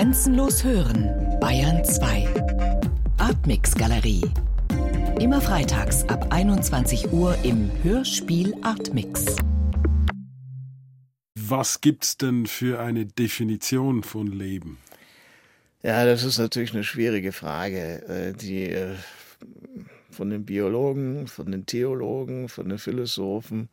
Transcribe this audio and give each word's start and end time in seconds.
Grenzenlos 0.00 0.64
hören, 0.64 1.10
Bayern 1.40 1.84
2. 1.84 2.26
Artmix 3.18 3.74
Galerie. 3.74 4.22
Immer 5.20 5.42
freitags 5.42 6.08
ab 6.08 6.28
21 6.30 7.12
Uhr 7.12 7.36
im 7.42 7.70
Hörspiel 7.82 8.54
Artmix. 8.62 9.36
Was 11.38 11.82
gibt's 11.82 12.16
denn 12.16 12.46
für 12.46 12.80
eine 12.80 13.04
Definition 13.04 14.02
von 14.02 14.28
Leben? 14.28 14.78
Ja, 15.82 16.06
das 16.06 16.24
ist 16.24 16.38
natürlich 16.38 16.72
eine 16.72 16.84
schwierige 16.84 17.32
Frage, 17.32 18.02
äh, 18.08 18.32
die 18.32 18.70
äh, 18.70 18.94
von 20.10 20.30
den 20.30 20.46
Biologen, 20.46 21.26
von 21.26 21.52
den 21.52 21.66
Theologen, 21.66 22.48
von 22.48 22.70
den 22.70 22.78
Philosophen, 22.78 23.68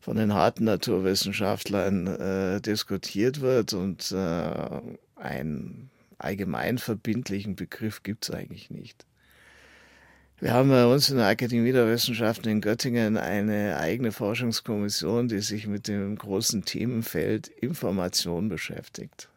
von 0.00 0.18
den 0.18 0.34
harten 0.34 0.64
Naturwissenschaftlern 0.64 2.06
äh, 2.08 2.60
diskutiert 2.60 3.40
wird 3.40 3.72
und 3.72 4.12
äh, 4.12 4.80
einen 5.16 5.90
allgemein 6.18 6.78
verbindlichen 6.78 7.56
Begriff 7.56 8.02
gibt 8.02 8.24
es 8.24 8.34
eigentlich 8.34 8.70
nicht. 8.70 9.04
Wir 10.38 10.52
haben 10.52 10.68
bei 10.68 10.84
uns 10.84 11.08
in 11.08 11.16
der 11.16 11.28
Akademie 11.28 11.72
der 11.72 11.88
Wissenschaften 11.88 12.50
in 12.50 12.60
Göttingen 12.60 13.16
eine 13.16 13.78
eigene 13.78 14.12
Forschungskommission, 14.12 15.28
die 15.28 15.40
sich 15.40 15.66
mit 15.66 15.88
dem 15.88 16.16
großen 16.16 16.64
Themenfeld 16.64 17.48
Information 17.48 18.50
beschäftigt. 18.50 19.30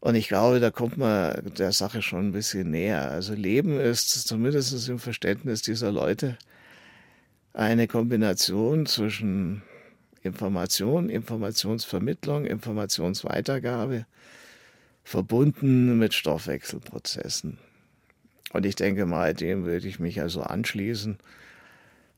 Und 0.00 0.16
ich 0.16 0.26
glaube, 0.26 0.58
da 0.58 0.70
kommt 0.70 0.96
man 0.96 1.52
der 1.58 1.70
Sache 1.70 2.02
schon 2.02 2.28
ein 2.28 2.32
bisschen 2.32 2.70
näher. 2.70 3.10
Also 3.10 3.34
Leben 3.34 3.78
ist 3.78 4.10
zumindest 4.26 4.88
im 4.88 4.98
Verständnis 4.98 5.62
dieser 5.62 5.92
Leute 5.92 6.36
eine 7.52 7.86
Kombination 7.86 8.86
zwischen 8.86 9.62
Information, 10.26 11.08
Informationsvermittlung, 11.08 12.44
Informationsweitergabe, 12.44 14.06
verbunden 15.04 15.98
mit 15.98 16.14
Stoffwechselprozessen. 16.14 17.58
Und 18.52 18.66
ich 18.66 18.76
denke 18.76 19.06
mal, 19.06 19.34
dem 19.34 19.64
würde 19.64 19.88
ich 19.88 19.98
mich 19.98 20.20
also 20.20 20.42
anschließen. 20.42 21.18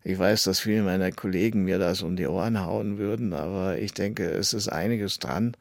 Ich 0.05 0.19
weiß, 0.19 0.44
dass 0.44 0.60
viele 0.60 0.82
meiner 0.82 1.12
Kollegen 1.12 1.64
mir 1.64 1.78
das 1.78 2.02
um 2.02 2.16
die 2.16 2.27
Ohren 2.27 2.64
hauen 2.64 2.98
würden, 2.98 3.32
aber 3.32 3.78
ich 3.78 3.92
denke, 3.92 4.25
es 4.30 4.52
ist 4.52 4.69
einiges 4.69 5.19
dran, 5.19 5.56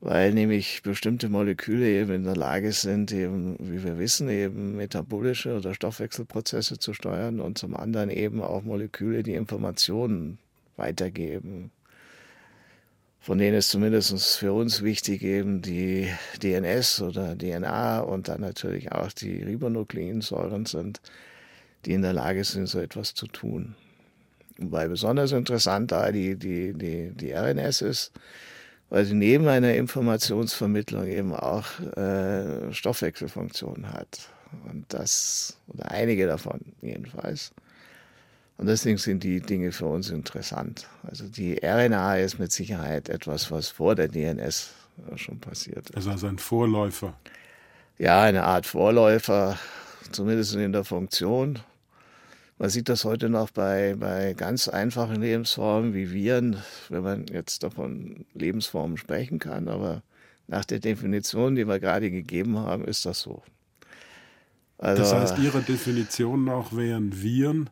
weil 0.00 0.32
nämlich 0.32 0.82
bestimmte 0.82 1.28
Moleküle 1.28 1.86
eben 1.86 2.12
in 2.12 2.24
der 2.24 2.36
Lage 2.36 2.72
sind, 2.72 3.12
eben, 3.12 3.56
wie 3.60 3.84
wir 3.84 3.98
wissen, 3.98 4.28
eben 4.28 4.76
metabolische 4.76 5.56
oder 5.56 5.74
Stoffwechselprozesse 5.74 6.78
zu 6.78 6.94
steuern 6.94 7.40
und 7.40 7.58
zum 7.58 7.76
anderen 7.76 8.10
eben 8.10 8.42
auch 8.42 8.62
Moleküle, 8.62 9.22
die 9.22 9.34
Informationen 9.34 10.38
weitergeben. 10.76 11.70
Von 13.20 13.36
denen 13.36 13.58
ist 13.58 13.68
zumindest 13.68 14.36
für 14.36 14.52
uns 14.54 14.82
wichtig 14.82 15.22
eben 15.22 15.60
die 15.60 16.08
DNS 16.42 17.02
oder 17.02 17.36
DNA 17.36 18.00
und 18.00 18.28
dann 18.28 18.40
natürlich 18.40 18.92
auch 18.92 19.12
die 19.12 19.42
Ribonukleinsäuren 19.42 20.64
sind, 20.64 21.02
die 21.84 21.92
in 21.92 22.02
der 22.02 22.14
Lage 22.14 22.44
sind, 22.44 22.66
so 22.66 22.80
etwas 22.80 23.14
zu 23.14 23.26
tun. 23.26 23.74
Wobei 24.56 24.88
besonders 24.88 25.32
interessant 25.32 25.92
da 25.92 26.12
die, 26.12 26.36
die, 26.36 26.72
die, 26.72 27.10
die 27.12 27.32
RNS 27.32 27.82
ist, 27.82 28.12
weil 28.88 29.04
sie 29.04 29.14
neben 29.14 29.48
einer 29.48 29.74
Informationsvermittlung 29.74 31.06
eben 31.06 31.34
auch 31.34 31.66
äh, 31.96 32.72
Stoffwechselfunktionen 32.72 33.92
hat. 33.92 34.30
Und 34.68 34.86
das, 34.88 35.58
oder 35.68 35.90
einige 35.90 36.26
davon 36.26 36.60
jedenfalls. 36.82 37.52
Und 38.60 38.66
deswegen 38.66 38.98
sind 38.98 39.24
die 39.24 39.40
Dinge 39.40 39.72
für 39.72 39.86
uns 39.86 40.10
interessant. 40.10 40.86
Also 41.02 41.24
die 41.24 41.58
RNA 41.64 42.18
ist 42.18 42.38
mit 42.38 42.52
Sicherheit 42.52 43.08
etwas, 43.08 43.50
was 43.50 43.70
vor 43.70 43.94
der 43.94 44.06
DNS 44.06 44.74
schon 45.16 45.40
passiert 45.40 45.88
ist. 45.88 45.96
Also, 45.96 46.10
also 46.10 46.26
ein 46.26 46.36
Vorläufer. 46.36 47.14
Ja, 47.96 48.20
eine 48.20 48.42
Art 48.42 48.66
Vorläufer, 48.66 49.58
zumindest 50.12 50.56
in 50.56 50.74
der 50.74 50.84
Funktion. 50.84 51.60
Man 52.58 52.68
sieht 52.68 52.90
das 52.90 53.06
heute 53.06 53.30
noch 53.30 53.50
bei, 53.50 53.96
bei 53.98 54.34
ganz 54.34 54.68
einfachen 54.68 55.22
Lebensformen 55.22 55.94
wie 55.94 56.12
Viren, 56.12 56.58
wenn 56.90 57.02
man 57.02 57.26
jetzt 57.28 57.62
davon 57.62 58.26
Lebensformen 58.34 58.98
sprechen 58.98 59.38
kann. 59.38 59.68
Aber 59.68 60.02
nach 60.48 60.66
der 60.66 60.80
Definition, 60.80 61.54
die 61.54 61.66
wir 61.66 61.80
gerade 61.80 62.10
gegeben 62.10 62.58
haben, 62.58 62.84
ist 62.84 63.06
das 63.06 63.20
so. 63.20 63.42
Also, 64.76 65.00
das 65.00 65.14
heißt, 65.14 65.38
Ihrer 65.38 65.60
Definition 65.60 66.44
nach 66.44 66.76
wären 66.76 67.22
Viren, 67.22 67.70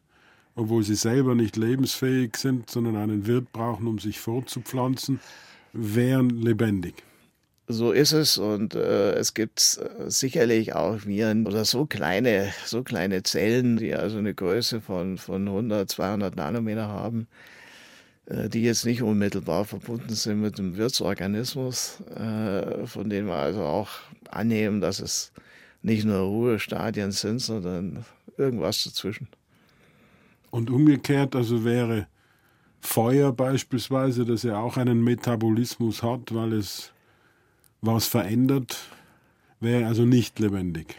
obwohl 0.59 0.83
sie 0.83 0.97
selber 0.97 1.37
nicht 1.37 1.57
lebensfähig 1.57 2.37
sind, 2.37 2.69
sondern 2.69 2.97
einen 2.97 3.27
Wirt 3.27 3.53
brauchen, 3.53 3.87
um 3.87 4.01
sich 4.01 4.19
fortzupflanzen, 4.19 5.21
wären 5.73 6.31
lebendig. 6.31 6.95
So 7.69 7.93
ist 7.93 8.13
es 8.13 8.39
und 8.39 8.75
äh, 8.75 9.13
es 9.13 9.35
gibt 9.35 9.79
äh, 9.79 10.11
sicherlich 10.11 10.75
auch 10.75 11.05
Viren 11.05 11.47
oder 11.47 11.65
so 11.65 11.87
kleine, 11.87 12.53
so 12.65 12.83
kleine 12.83 13.23
Zellen, 13.23 13.77
die 13.77 13.95
also 13.95 14.19
eine 14.19 14.35
Größe 14.35 14.81
von, 14.81 15.19
von 15.19 15.47
100, 15.47 15.89
200 15.89 16.35
Nanometer 16.35 16.89
haben, 16.89 17.29
äh, 18.27 18.49
die 18.49 18.63
jetzt 18.63 18.87
nicht 18.87 19.03
unmittelbar 19.03 19.65
verbunden 19.65 20.15
sind 20.15 20.41
mit 20.41 20.59
dem 20.59 20.77
Wirtsorganismus, 20.77 22.01
äh, 22.17 22.87
von 22.87 23.11
denen 23.11 23.29
wir 23.29 23.37
also 23.37 23.63
auch 23.63 23.91
annehmen, 24.31 24.81
dass 24.81 24.99
es 24.99 25.33
nicht 25.83 26.05
nur 26.05 26.21
Ruhestadien 26.21 27.13
sind, 27.13 27.39
sondern 27.39 28.05
irgendwas 28.39 28.83
dazwischen. 28.83 29.29
Und 30.51 30.71
umgekehrt, 30.71 31.37
also 31.37 31.65
wäre 31.65 32.07
Feuer 32.81 33.33
beispielsweise, 33.33 34.25
das 34.25 34.43
ja 34.43 34.59
auch 34.59 34.77
einen 34.77 35.03
Metabolismus 35.03 36.03
hat, 36.03 36.35
weil 36.35 36.53
es 36.53 36.93
was 37.81 38.07
verändert, 38.07 38.79
wäre 39.61 39.87
also 39.87 40.05
nicht 40.05 40.39
lebendig. 40.39 40.97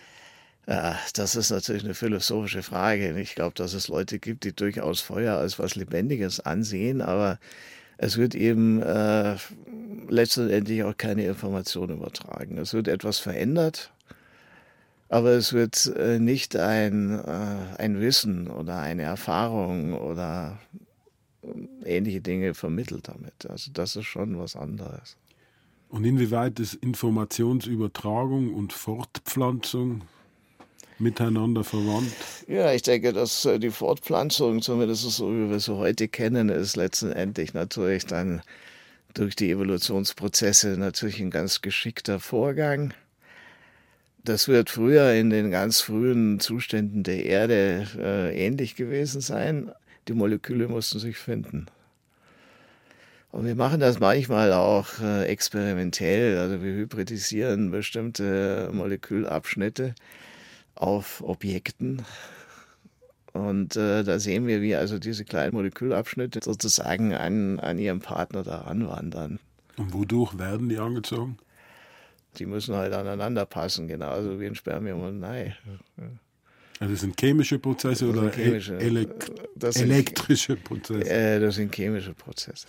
Ja, 0.67 0.99
das 1.15 1.35
ist 1.35 1.49
natürlich 1.49 1.83
eine 1.83 1.95
philosophische 1.95 2.61
Frage. 2.61 3.19
Ich 3.19 3.33
glaube, 3.33 3.55
dass 3.55 3.73
es 3.73 3.87
Leute 3.87 4.19
gibt, 4.19 4.43
die 4.43 4.55
durchaus 4.55 5.01
Feuer 5.01 5.37
als 5.37 5.57
was 5.57 5.75
Lebendiges 5.75 6.39
ansehen, 6.39 7.01
aber 7.01 7.39
es 7.97 8.17
wird 8.17 8.35
eben 8.35 8.81
äh, 8.81 9.35
letztendlich 10.09 10.83
auch 10.83 10.95
keine 10.95 11.25
Information 11.25 11.89
übertragen. 11.89 12.57
Es 12.59 12.73
wird 12.73 12.87
etwas 12.87 13.17
verändert, 13.17 13.91
aber 15.09 15.31
es 15.31 15.53
wird 15.53 15.87
äh, 15.97 16.19
nicht 16.19 16.55
ein, 16.55 17.19
äh, 17.19 17.75
ein 17.77 17.99
Wissen 17.99 18.47
oder 18.47 18.79
eine 18.79 19.03
Erfahrung 19.03 19.93
oder 19.93 20.59
ähnliche 21.83 22.21
Dinge 22.21 22.53
vermittelt 22.53 23.07
damit. 23.07 23.49
Also 23.49 23.71
das 23.73 23.95
ist 23.95 24.05
schon 24.05 24.37
was 24.39 24.55
anderes. 24.55 25.17
Und 25.89 26.05
inwieweit 26.05 26.59
ist 26.59 26.75
Informationsübertragung 26.75 28.53
und 28.53 28.73
Fortpflanzung 28.73 30.03
miteinander 30.99 31.63
verwandt? 31.63 32.13
Ja, 32.47 32.71
ich 32.73 32.83
denke, 32.83 33.13
dass 33.13 33.45
äh, 33.45 33.57
die 33.59 33.71
Fortpflanzung, 33.71 34.61
zumindest 34.61 35.09
so 35.09 35.31
wie 35.31 35.49
wir 35.49 35.59
sie 35.59 35.75
heute 35.75 36.07
kennen, 36.07 36.49
ist 36.49 36.75
letztendlich 36.75 37.53
natürlich 37.53 38.05
dann 38.05 38.41
durch 39.13 39.35
die 39.35 39.49
Evolutionsprozesse 39.49 40.77
natürlich 40.77 41.19
ein 41.19 41.31
ganz 41.31 41.61
geschickter 41.61 42.19
Vorgang. 42.19 42.93
Das 44.29 44.47
wird 44.47 44.69
früher 44.69 45.11
in 45.13 45.31
den 45.31 45.49
ganz 45.49 45.81
frühen 45.81 46.39
Zuständen 46.39 47.01
der 47.01 47.25
Erde 47.25 47.87
äh, 47.97 48.45
ähnlich 48.45 48.75
gewesen 48.75 49.21
sein. 49.21 49.71
Die 50.07 50.13
Moleküle 50.13 50.67
mussten 50.67 50.99
sich 50.99 51.17
finden. 51.17 51.65
Und 53.31 53.47
wir 53.47 53.55
machen 53.55 53.79
das 53.79 53.99
manchmal 53.99 54.53
auch 54.53 54.99
äh, 55.01 55.25
experimentell. 55.25 56.37
Also 56.37 56.61
wir 56.61 56.73
hybridisieren 56.73 57.71
bestimmte 57.71 58.69
Molekülabschnitte 58.71 59.95
auf 60.75 61.23
Objekten. 61.23 62.03
Und 63.33 63.77
äh, 63.77 64.03
da 64.03 64.19
sehen 64.19 64.45
wir, 64.45 64.61
wie 64.61 64.75
also 64.75 64.99
diese 64.99 65.25
kleinen 65.25 65.55
Molekülabschnitte 65.55 66.41
sozusagen 66.43 67.15
an, 67.15 67.59
an 67.59 67.79
ihrem 67.79 67.99
Partner 67.99 68.43
da 68.43 68.61
anwandern. 68.61 69.39
Und 69.75 69.91
wodurch 69.91 70.37
werden 70.37 70.69
die 70.69 70.77
angezogen? 70.77 71.39
Die 72.39 72.45
müssen 72.45 72.75
halt 72.75 72.93
aneinander 72.93 73.45
passen, 73.45 73.87
genauso 73.87 74.39
wie 74.39 74.47
ein 74.47 74.55
Spermium 74.55 75.01
und 75.01 75.23
ein 75.23 75.23
Ei. 75.23 75.55
Also 76.79 76.93
das 76.93 77.01
sind 77.01 77.19
chemische 77.19 77.59
Prozesse 77.59 78.07
oder 78.07 78.31
chemische, 78.31 78.77
elekt 78.77 79.31
elektrische 79.75 80.55
Prozesse? 80.55 81.09
Äh, 81.09 81.39
das 81.39 81.55
sind 81.55 81.75
chemische 81.75 82.13
Prozesse. 82.13 82.67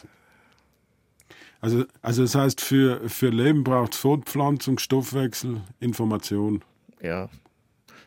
Also, 1.60 1.84
also 2.02 2.22
das 2.22 2.34
heißt, 2.34 2.60
für, 2.60 3.08
für 3.08 3.28
Leben 3.28 3.62
braucht 3.62 3.92
es 3.92 4.00
Fortpflanzung, 4.00 4.78
Stoffwechsel, 4.78 5.60
Information. 5.78 6.64
Ja. 7.02 7.28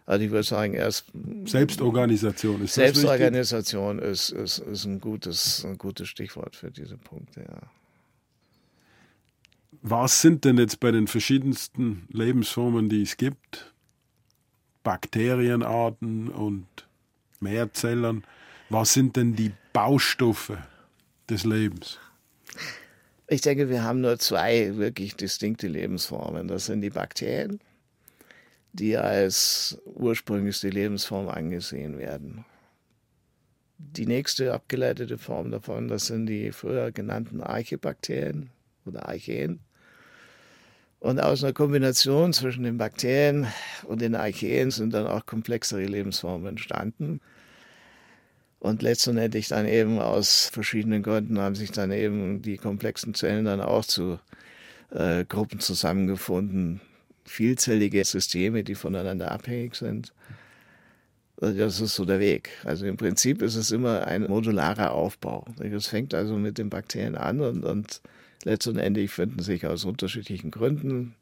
Also 0.05 0.25
ich 0.25 0.31
würde 0.31 0.43
sagen, 0.43 0.73
erst 0.73 1.05
Selbstorganisation 1.45 2.61
ist 2.61 2.73
Selbstorganisation 2.73 3.99
ist, 3.99 4.31
ist, 4.31 4.57
ist 4.59 4.83
ein, 4.83 4.99
gutes, 4.99 5.63
ein 5.63 5.77
gutes 5.77 6.09
Stichwort 6.09 6.57
für 6.57 6.71
diese 6.71 6.97
Punkte, 6.97 7.41
ja. 7.41 7.61
Was 9.85 10.21
sind 10.21 10.45
denn 10.45 10.57
jetzt 10.57 10.79
bei 10.79 10.91
den 10.91 11.07
verschiedensten 11.07 12.07
Lebensformen, 12.09 12.87
die 12.87 13.01
es 13.01 13.17
gibt, 13.17 13.73
Bakterienarten 14.81 16.29
und 16.29 16.65
Mehrzellern, 17.41 18.23
was 18.69 18.93
sind 18.93 19.17
denn 19.17 19.35
die 19.35 19.51
Baustoffe 19.73 20.57
des 21.29 21.43
Lebens? 21.43 21.99
Ich 23.27 23.41
denke, 23.41 23.67
wir 23.67 23.83
haben 23.83 23.99
nur 23.99 24.17
zwei 24.19 24.77
wirklich 24.77 25.17
distinkte 25.17 25.67
Lebensformen. 25.67 26.47
Das 26.47 26.67
sind 26.67 26.79
die 26.79 26.89
Bakterien, 26.89 27.59
die 28.71 28.95
als 28.95 29.77
ursprünglichste 29.83 30.69
Lebensform 30.69 31.27
angesehen 31.27 31.97
werden. 31.97 32.45
Die 33.77 34.05
nächste 34.05 34.53
abgeleitete 34.53 35.17
Form 35.17 35.51
davon, 35.51 35.89
das 35.89 36.07
sind 36.07 36.27
die 36.27 36.53
früher 36.53 36.93
genannten 36.93 37.41
Archebakterien 37.41 38.49
oder 38.85 39.09
Archeen. 39.09 39.59
Und 41.03 41.19
aus 41.19 41.43
einer 41.43 41.51
Kombination 41.51 42.31
zwischen 42.31 42.63
den 42.63 42.77
Bakterien 42.77 43.47
und 43.83 43.99
den 43.99 44.15
Archeen 44.15 44.71
sind 44.71 44.93
dann 44.93 45.05
auch 45.05 45.25
komplexere 45.25 45.83
Lebensformen 45.83 46.47
entstanden. 46.47 47.19
Und 48.59 48.81
letztendlich 48.81 49.49
dann 49.49 49.67
eben 49.67 49.99
aus 49.99 50.47
verschiedenen 50.47 51.03
Gründen 51.03 51.39
haben 51.39 51.55
sich 51.55 51.71
dann 51.71 51.91
eben 51.91 52.41
die 52.41 52.55
komplexen 52.55 53.13
Zellen 53.15 53.43
dann 53.43 53.59
auch 53.59 53.83
zu 53.83 54.17
äh, 54.91 55.25
Gruppen 55.25 55.59
zusammengefunden. 55.59 56.79
Vielzellige 57.25 58.05
Systeme, 58.05 58.63
die 58.63 58.75
voneinander 58.75 59.29
abhängig 59.29 59.75
sind. 59.75 60.13
Also 61.41 61.59
das 61.59 61.81
ist 61.81 61.95
so 61.95 62.05
der 62.05 62.21
Weg. 62.21 62.49
Also 62.63 62.85
im 62.85 62.95
Prinzip 62.95 63.41
ist 63.41 63.55
es 63.55 63.71
immer 63.71 64.07
ein 64.07 64.21
modularer 64.21 64.93
Aufbau. 64.93 65.43
Es 65.59 65.87
fängt 65.87 66.13
also 66.13 66.37
mit 66.37 66.57
den 66.57 66.69
Bakterien 66.69 67.17
an 67.17 67.41
und, 67.41 67.65
und 67.65 67.99
letztendlich 68.43 69.11
finden 69.11 69.41
sich 69.41 69.65
aus 69.65 69.85
unterschiedlichen 69.85 70.51
Gründen 70.51 71.15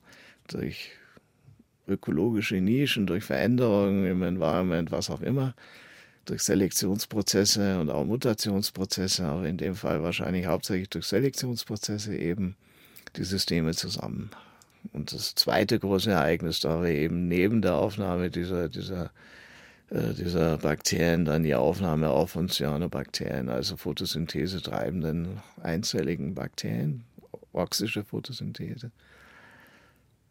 durch 0.48 0.92
ökologische 1.88 2.56
Nischen, 2.56 3.08
durch 3.08 3.24
Veränderungen 3.24 4.06
im 4.06 4.24
Environment, 4.24 4.92
was 4.92 5.10
auch 5.10 5.22
immer, 5.22 5.56
durch 6.26 6.44
Selektionsprozesse 6.44 7.80
und 7.80 7.90
auch 7.90 8.06
Mutationsprozesse, 8.06 9.26
aber 9.26 9.48
in 9.48 9.58
dem 9.58 9.76
Fall 9.76 10.04
wahrscheinlich 10.04 10.46
hauptsächlich 10.46 10.90
durch 10.90 11.06
Selektionsprozesse 11.06 12.16
eben 12.16 12.56
die 13.16 13.24
Systeme 13.24 13.74
zusammen. 13.74 14.30
Und 14.94 15.14
das 15.14 15.36
zweite 15.36 15.80
große 15.80 16.12
Ereignis 16.12 16.60
da 16.60 16.80
war 16.80 16.88
eben 16.88 17.28
neben 17.28 17.62
der 17.62 17.76
Aufnahme 17.76 18.30
dieser, 18.30 18.70
dieser, 18.70 19.12
äh, 19.90 20.14
dieser 20.14 20.58
Bakterien 20.58 21.26
dann 21.26 21.44
die 21.44 21.56
Aufnahme 21.56 22.10
auch 22.10 22.30
von 22.30 22.50
Cyanobakterien, 22.50 23.50
also 23.50 23.78
Photosynthese 23.78 24.62
treibenden 24.62 25.40
einzelligen 25.62 26.34
Bakterien, 26.34 27.04
oxische 27.54 28.04
Photosynthese, 28.04 28.92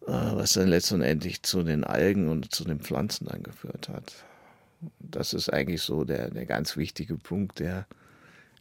äh, 0.03 0.13
was 0.13 0.55
dann 0.55 0.69
letztendlich 0.69 1.43
zu 1.43 1.63
den 1.63 1.85
Algen 1.85 2.29
und 2.29 2.55
zu 2.55 2.65
den 2.65 2.81
Pflanzen 2.81 3.27
dann 3.27 3.43
geführt 3.43 3.89
hat. 3.89 4.25
Das 4.99 5.35
ist 5.35 5.53
eigentlich 5.53 5.83
so 5.83 6.05
der, 6.05 6.31
der 6.31 6.47
ganz 6.47 6.77
wichtige 6.77 7.17
Punkt, 7.17 7.59
der 7.59 7.87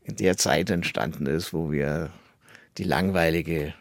in 0.03 0.15
der 0.15 0.37
Zeit 0.37 0.69
entstanden 0.69 1.25
ist, 1.25 1.53
wo 1.53 1.71
wir 1.71 2.11
die 2.77 2.83
langweilige, 2.83 3.73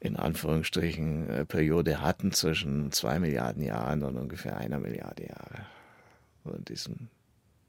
in 0.00 0.16
Anführungsstrichen, 0.16 1.30
äh, 1.30 1.44
Periode 1.44 2.00
hatten 2.00 2.32
zwischen 2.32 2.92
zwei 2.92 3.18
Milliarden 3.18 3.62
Jahren 3.62 4.02
und 4.02 4.16
ungefähr 4.16 4.56
einer 4.56 4.78
Milliarde 4.78 5.26
Jahre. 5.26 5.66
Und 6.44 6.56
in 6.56 6.64
diesem 6.64 7.08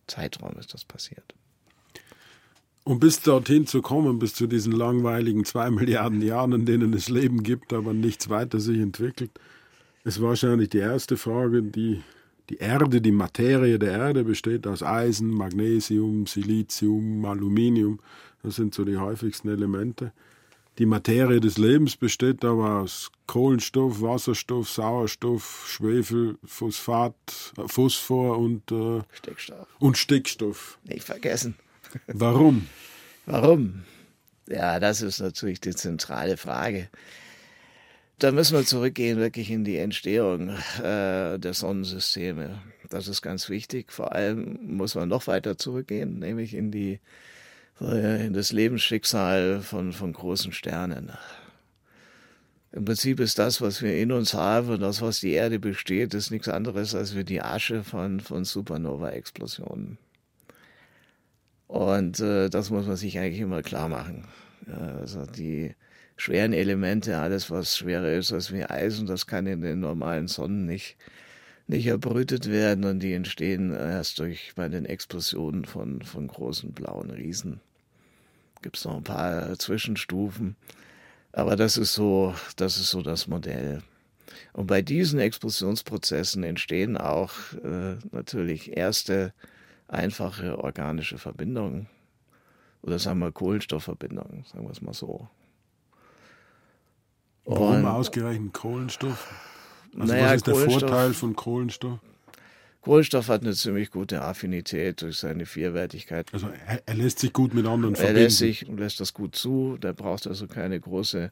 Zeitraum 0.08 0.58
ist 0.58 0.74
das 0.74 0.84
passiert. 0.84 1.36
Um 2.86 3.00
bis 3.00 3.22
dorthin 3.22 3.66
zu 3.66 3.82
kommen, 3.82 4.20
bis 4.20 4.34
zu 4.34 4.48
diesen 4.48 4.74
langweiligen 4.74 5.46
zwei 5.46 5.70
Milliarden 5.72 6.22
Jahren, 6.22 6.52
in 6.54 6.66
denen 6.66 6.94
es 6.94 7.10
Leben 7.10 7.44
gibt, 7.44 7.74
aber 7.74 7.94
nichts 7.94 8.30
weiter 8.30 8.60
sich 8.60 8.80
entwickelt, 8.80 9.32
ist 10.04 10.22
wahrscheinlich 10.22 10.70
die 10.70 10.80
erste 10.80 11.16
Frage, 11.18 11.64
die 11.64 12.02
die 12.50 12.58
Erde, 12.58 13.00
die 13.00 13.12
Materie 13.12 13.80
der 13.80 13.94
Erde 13.94 14.24
besteht 14.26 14.68
aus 14.68 14.84
Eisen, 14.84 15.30
Magnesium, 15.30 16.28
Silizium, 16.28 17.24
Aluminium. 17.24 18.00
Das 18.44 18.56
sind 18.56 18.76
so 18.76 18.84
die 18.84 18.98
häufigsten 18.98 19.48
Elemente. 19.48 20.12
Die 20.78 20.86
Materie 20.86 21.40
des 21.40 21.58
Lebens 21.58 21.96
besteht 21.96 22.44
aber 22.44 22.82
aus 22.82 23.12
Kohlenstoff, 23.28 24.02
Wasserstoff, 24.02 24.70
Sauerstoff, 24.70 25.66
Schwefel, 25.68 26.38
Phosphat, 26.44 27.14
äh, 27.58 27.68
Phosphor 27.68 28.38
und, 28.40 28.72
äh, 28.72 29.02
Stickstoff. 29.14 29.68
und 29.80 29.98
Stickstoff. 29.98 30.80
Nicht 30.84 31.04
vergessen. 31.04 31.56
Warum? 32.08 32.68
Warum? 33.26 33.84
Ja, 34.48 34.80
das 34.80 35.02
ist 35.02 35.20
natürlich 35.20 35.62
die 35.62 35.76
zentrale 35.76 36.38
Frage. 36.38 36.90
Da 38.20 38.32
müssen 38.32 38.56
wir 38.56 38.66
zurückgehen 38.66 39.18
wirklich 39.18 39.50
in 39.50 39.64
die 39.64 39.78
Entstehung 39.78 40.50
äh, 40.82 41.40
der 41.40 41.54
Sonnensysteme. 41.54 42.62
Das 42.90 43.08
ist 43.08 43.22
ganz 43.22 43.50
wichtig. 43.50 43.92
Vor 43.92 44.14
allem 44.14 44.60
muss 44.62 44.96
man 44.96 45.10
noch 45.10 45.28
weiter 45.28 45.58
zurückgehen, 45.58 46.20
nämlich 46.20 46.54
in 46.54 46.72
die 46.72 47.00
äh, 47.82 48.28
in 48.28 48.34
das 48.34 48.52
Lebensschicksal 48.52 49.62
von, 49.62 49.94
von 49.94 50.14
großen 50.14 50.52
Sternen. 50.52 51.12
Im 52.72 52.86
Prinzip 52.86 53.20
ist 53.20 53.38
das, 53.38 53.62
was 53.62 53.82
wir 53.82 53.96
in 53.98 54.12
uns 54.12 54.34
haben, 54.34 54.80
das, 54.80 55.02
was 55.02 55.20
die 55.20 55.32
Erde 55.32 55.60
besteht, 55.60 56.14
ist 56.14 56.32
nichts 56.32 56.50
anderes 56.50 56.96
als 56.96 57.16
wie 57.16 57.24
die 57.24 57.42
Asche 57.42 57.84
von, 57.84 58.20
von 58.20 58.46
Supernova-Explosionen. 58.46 59.98
Und 61.74 62.20
äh, 62.20 62.52
das 62.52 62.70
muss 62.70 62.86
man 62.86 62.98
sich 62.98 63.18
eigentlich 63.18 63.40
immer 63.40 63.64
klar 63.64 63.90
machen. 63.90 64.26
Ja, 64.68 65.00
also 65.00 65.26
die 65.26 65.74
schweren 66.18 66.54
Elemente, 66.54 67.18
alles 67.18 67.50
was 67.50 67.76
schwerer 67.76 68.12
ist 68.14 68.32
als 68.32 68.54
wie 68.54 68.64
Eisen, 68.64 69.08
das 69.08 69.26
kann 69.26 69.48
in 69.48 69.62
den 69.62 69.80
normalen 69.80 70.28
Sonnen 70.28 70.68
nicht, 70.68 70.98
nicht 71.66 71.88
erbrütet 71.88 72.52
werden 72.52 72.84
und 72.84 73.00
die 73.00 73.14
entstehen 73.14 73.74
erst 73.74 74.20
durch 74.20 74.54
bei 74.56 74.70
den 74.70 74.86
Explosionen 74.86 75.66
von, 75.66 76.04
von 76.04 76.28
großen 76.28 76.74
blauen 76.74 77.10
Riesen. 77.10 77.60
Gibt 78.62 78.78
es 78.78 78.86
noch 78.86 78.98
ein 78.98 79.04
paar 79.04 79.58
Zwischenstufen, 79.58 80.56
aber 81.32 81.56
das 81.56 81.78
ist 81.78 81.96
so, 81.96 82.36
das 82.56 82.78
ist 82.78 82.92
so 82.92 83.02
das 83.02 83.26
Modell. 83.26 83.82
Und 84.54 84.68
bei 84.68 84.84
diesen 84.84 85.20
Explosionsprozessen 85.20 86.44
entstehen 86.44 86.98
auch 86.98 87.34
äh, 87.64 87.96
natürlich 88.12 88.78
erste 88.78 89.34
einfache 89.94 90.58
organische 90.60 91.18
Verbindungen. 91.18 91.88
Oder 92.82 93.00
sagen 93.00 93.20
wir 93.20 93.32
Kohlenstoffverbindungen, 93.32 94.44
sagen 94.52 94.66
wir 94.66 94.72
es 94.72 94.82
mal 94.82 94.94
so. 94.94 95.30
Warum 97.46 97.78
Und- 97.80 97.86
ausgerechnet 97.86 98.54
Kohlenstoff? 98.54 99.32
Also 100.00 100.12
Naja, 100.14 100.26
was 100.28 100.36
ist 100.36 100.48
der 100.48 100.56
Vorteil 100.56 101.14
von 101.14 101.36
Kohlenstoff? 101.36 102.00
Kohlenstoff 102.82 103.30
hat 103.30 103.42
eine 103.44 103.54
ziemlich 103.54 103.92
gute 103.92 104.22
Affinität 104.24 105.02
durch 105.02 105.18
seine 105.18 105.46
Vierwertigkeit. 105.46 106.34
Also 106.34 106.48
er, 106.68 106.82
er 106.86 106.94
lässt 106.96 107.20
sich 107.20 107.32
gut 107.32 107.54
mit 107.54 107.66
anderen 107.66 107.94
Er 107.94 107.98
verbinden. 108.00 108.24
lässt 108.24 108.38
sich 108.40 108.68
lässt 108.68 109.00
das 109.00 109.14
gut 109.14 109.36
zu, 109.36 109.78
der 109.78 109.94
braucht 109.94 110.28
also 110.28 110.48
keine 110.48 110.80
große 110.80 111.32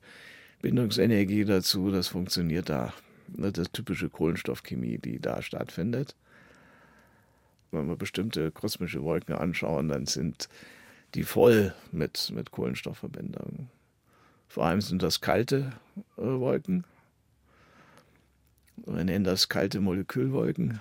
Bindungsenergie 0.61 1.43
dazu, 1.43 1.91
das 1.91 2.07
funktioniert 2.07 2.69
da. 2.69 2.93
Ne, 3.27 3.51
Das 3.51 3.71
typische 3.71 4.09
Kohlenstoffchemie, 4.09 4.97
die 5.00 5.19
da 5.19 5.41
stattfindet. 5.41 6.15
Wenn 7.71 7.87
wir 7.87 7.95
bestimmte 7.95 8.51
kosmische 8.51 9.01
Wolken 9.01 9.35
anschauen, 9.35 9.87
dann 9.87 10.05
sind 10.05 10.49
die 11.15 11.23
voll 11.23 11.73
mit, 11.91 12.31
mit 12.33 12.51
Kohlenstoffverbindungen. 12.51 13.69
Vor 14.47 14.65
allem 14.65 14.81
sind 14.81 15.01
das 15.01 15.21
kalte 15.21 15.71
äh, 16.17 16.21
Wolken. 16.21 16.83
Wir 18.85 19.03
nennen 19.03 19.23
das 19.23 19.47
kalte 19.47 19.79
Molekülwolken, 19.79 20.79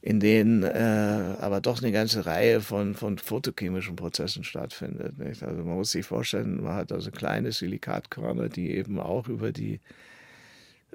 in 0.00 0.20
denen 0.20 0.62
äh, 0.62 1.36
aber 1.38 1.60
doch 1.60 1.82
eine 1.82 1.92
ganze 1.92 2.24
Reihe 2.24 2.60
von, 2.60 2.94
von 2.94 3.18
photochemischen 3.18 3.96
Prozessen 3.96 4.42
stattfindet. 4.42 5.18
Nicht? 5.18 5.42
Also 5.42 5.62
man 5.62 5.76
muss 5.76 5.92
sich 5.92 6.06
vorstellen, 6.06 6.62
man 6.62 6.74
hat 6.74 6.92
also 6.92 7.10
kleine 7.10 7.52
Silikatkörner, 7.52 8.48
die 8.48 8.70
eben 8.70 8.98
auch 8.98 9.28
über 9.28 9.52
die 9.52 9.80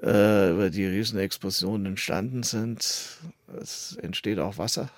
äh, 0.02 0.50
über 0.50 0.70
die 0.70 0.86
Riesenexplosionen 0.86 1.86
entstanden 1.86 2.42
sind. 2.42 3.18
Es 3.60 3.96
entsteht 3.96 4.38
auch 4.38 4.58
Wasser. 4.58 4.90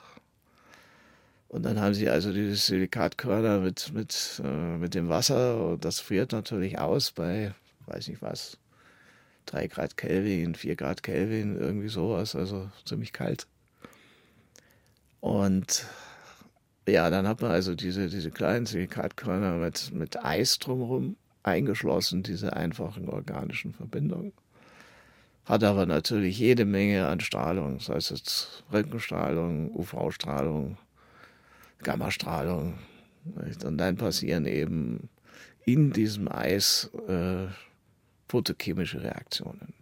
Und 1.49 1.63
dann 1.63 1.81
haben 1.81 1.95
sie 1.95 2.11
also 2.11 2.33
diese 2.33 2.57
Silikatkörner 2.57 3.61
mit, 3.61 3.93
mit, 3.95 4.43
äh, 4.45 4.77
mit 4.77 4.95
dem 4.95 5.09
Wasser 5.09 5.65
und 5.65 5.85
das 5.85 5.99
friert 5.99 6.33
natürlich 6.33 6.79
aus 6.79 7.11
bei, 7.11 7.55
weiß 7.87 8.09
nicht 8.09 8.21
was, 8.21 8.59
3 9.47 9.67
Grad 9.69 9.97
Kelvin, 9.97 10.55
4 10.55 10.77
Grad 10.77 11.03
Kelvin, 11.03 11.57
irgendwie 11.57 11.89
sowas, 11.89 12.35
also 12.35 12.71
ziemlich 12.85 13.15
kalt. 13.15 13.47
Und 15.21 15.87
ja, 16.87 17.09
dann 17.09 17.27
hat 17.27 17.41
man 17.41 17.51
also 17.51 17.75
diese, 17.75 18.09
diese 18.09 18.31
kleinen 18.31 18.67
Silikatkörner 18.67 19.55
mit, 19.55 19.91
mit 19.93 20.23
Eis 20.23 20.59
drumherum 20.59 21.17
eingeschlossen, 21.43 22.23
diese 22.23 22.53
einfachen 22.55 23.09
organischen 23.09 23.73
Verbindungen. 23.73 24.33
Hat 25.49 25.65
aber 25.65 25.87
natürlich 25.87 26.39
jede 26.39 26.67
Menge 26.67 27.09
an 27.09 27.21
Strahlung, 27.21 27.81
sei 27.81 27.95
es 27.95 28.11
jetzt 28.11 28.65
Röntgenstrahlung, 28.71 29.75
UV-Strahlung, 29.75 30.77
Gammastrahlung. 31.83 32.79
nicht? 33.47 33.65
Und 33.65 33.79
dann 33.79 33.97
passieren 33.97 34.45
eben 34.45 35.09
in 35.65 35.91
diesem 35.91 36.31
Eis 36.31 36.91
äh, 37.09 37.47
photochemische 38.29 39.03
Reaktionen. 39.03 39.73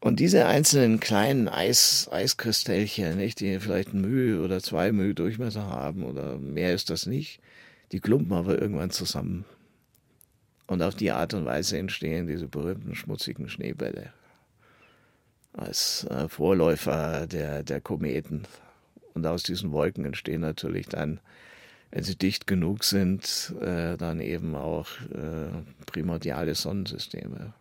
Und 0.00 0.20
diese 0.20 0.46
einzelnen 0.46 1.00
kleinen 1.00 1.46
Eis, 1.46 2.08
Eiskristallchen, 2.10 3.18
nicht, 3.18 3.40
die 3.40 3.60
vielleicht 3.60 3.92
ein 3.92 4.00
Mühe 4.00 4.40
oder 4.40 4.62
zwei 4.62 4.90
Mühe 4.90 5.14
Durchmesser 5.14 5.66
haben 5.66 6.02
oder 6.02 6.38
mehr 6.38 6.72
ist 6.72 6.88
das 6.88 7.04
nicht, 7.04 7.42
die 7.92 8.00
klumpen 8.00 8.32
aber 8.32 8.58
irgendwann 8.58 8.90
zusammen. 8.90 9.44
Und 10.66 10.80
auf 10.82 10.94
die 10.94 11.10
Art 11.10 11.34
und 11.34 11.44
Weise 11.44 11.76
entstehen 11.76 12.26
diese 12.26 12.48
berühmten 12.48 12.94
schmutzigen 12.94 13.50
Schneebälle 13.50 14.14
als 15.52 16.04
äh, 16.04 16.28
Vorläufer 16.28 17.26
der, 17.26 17.62
der 17.62 17.80
Kometen. 17.80 18.44
Und 19.14 19.26
aus 19.26 19.42
diesen 19.42 19.72
Wolken 19.72 20.04
entstehen 20.04 20.40
natürlich 20.40 20.86
dann, 20.86 21.20
wenn 21.90 22.04
sie 22.04 22.16
dicht 22.16 22.46
genug 22.46 22.84
sind, 22.84 23.52
äh, 23.60 23.96
dann 23.96 24.20
eben 24.20 24.54
auch 24.54 24.86
äh, 25.12 25.50
primordiale 25.86 26.54
Sonnensysteme 26.54 27.52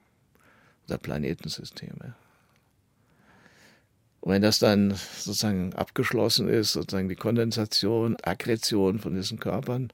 oder 0.88 0.98
Planetensysteme. 0.98 2.16
Und 4.22 4.34
wenn 4.34 4.42
das 4.42 4.60
dann 4.60 4.92
sozusagen 4.92 5.74
abgeschlossen 5.74 6.50
ist, 6.50 6.74
sozusagen 6.74 7.10
die 7.10 7.16
Kondensation, 7.16 8.18
Aggression 8.22 9.00
von 9.00 9.16
diesen 9.16 9.40
Körpern, 9.40 9.92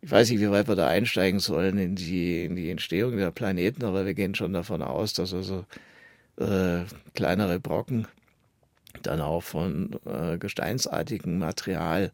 ich 0.00 0.10
weiß 0.10 0.30
nicht, 0.30 0.40
wie 0.40 0.50
weit 0.50 0.68
wir 0.68 0.76
da 0.76 0.86
einsteigen 0.86 1.40
sollen 1.40 1.76
in 1.76 1.96
die, 1.96 2.44
in 2.44 2.56
die 2.56 2.70
Entstehung 2.70 3.16
der 3.16 3.32
Planeten, 3.32 3.84
aber 3.84 4.06
wir 4.06 4.14
gehen 4.14 4.34
schon 4.34 4.52
davon 4.52 4.80
aus, 4.80 5.12
dass 5.12 5.34
also 5.34 5.64
äh, 6.38 6.84
kleinere 7.14 7.60
Brocken 7.60 8.06
dann 9.02 9.20
auch 9.20 9.42
von 9.42 9.98
äh, 10.06 10.38
gesteinsartigem 10.38 11.38
Material, 11.38 12.12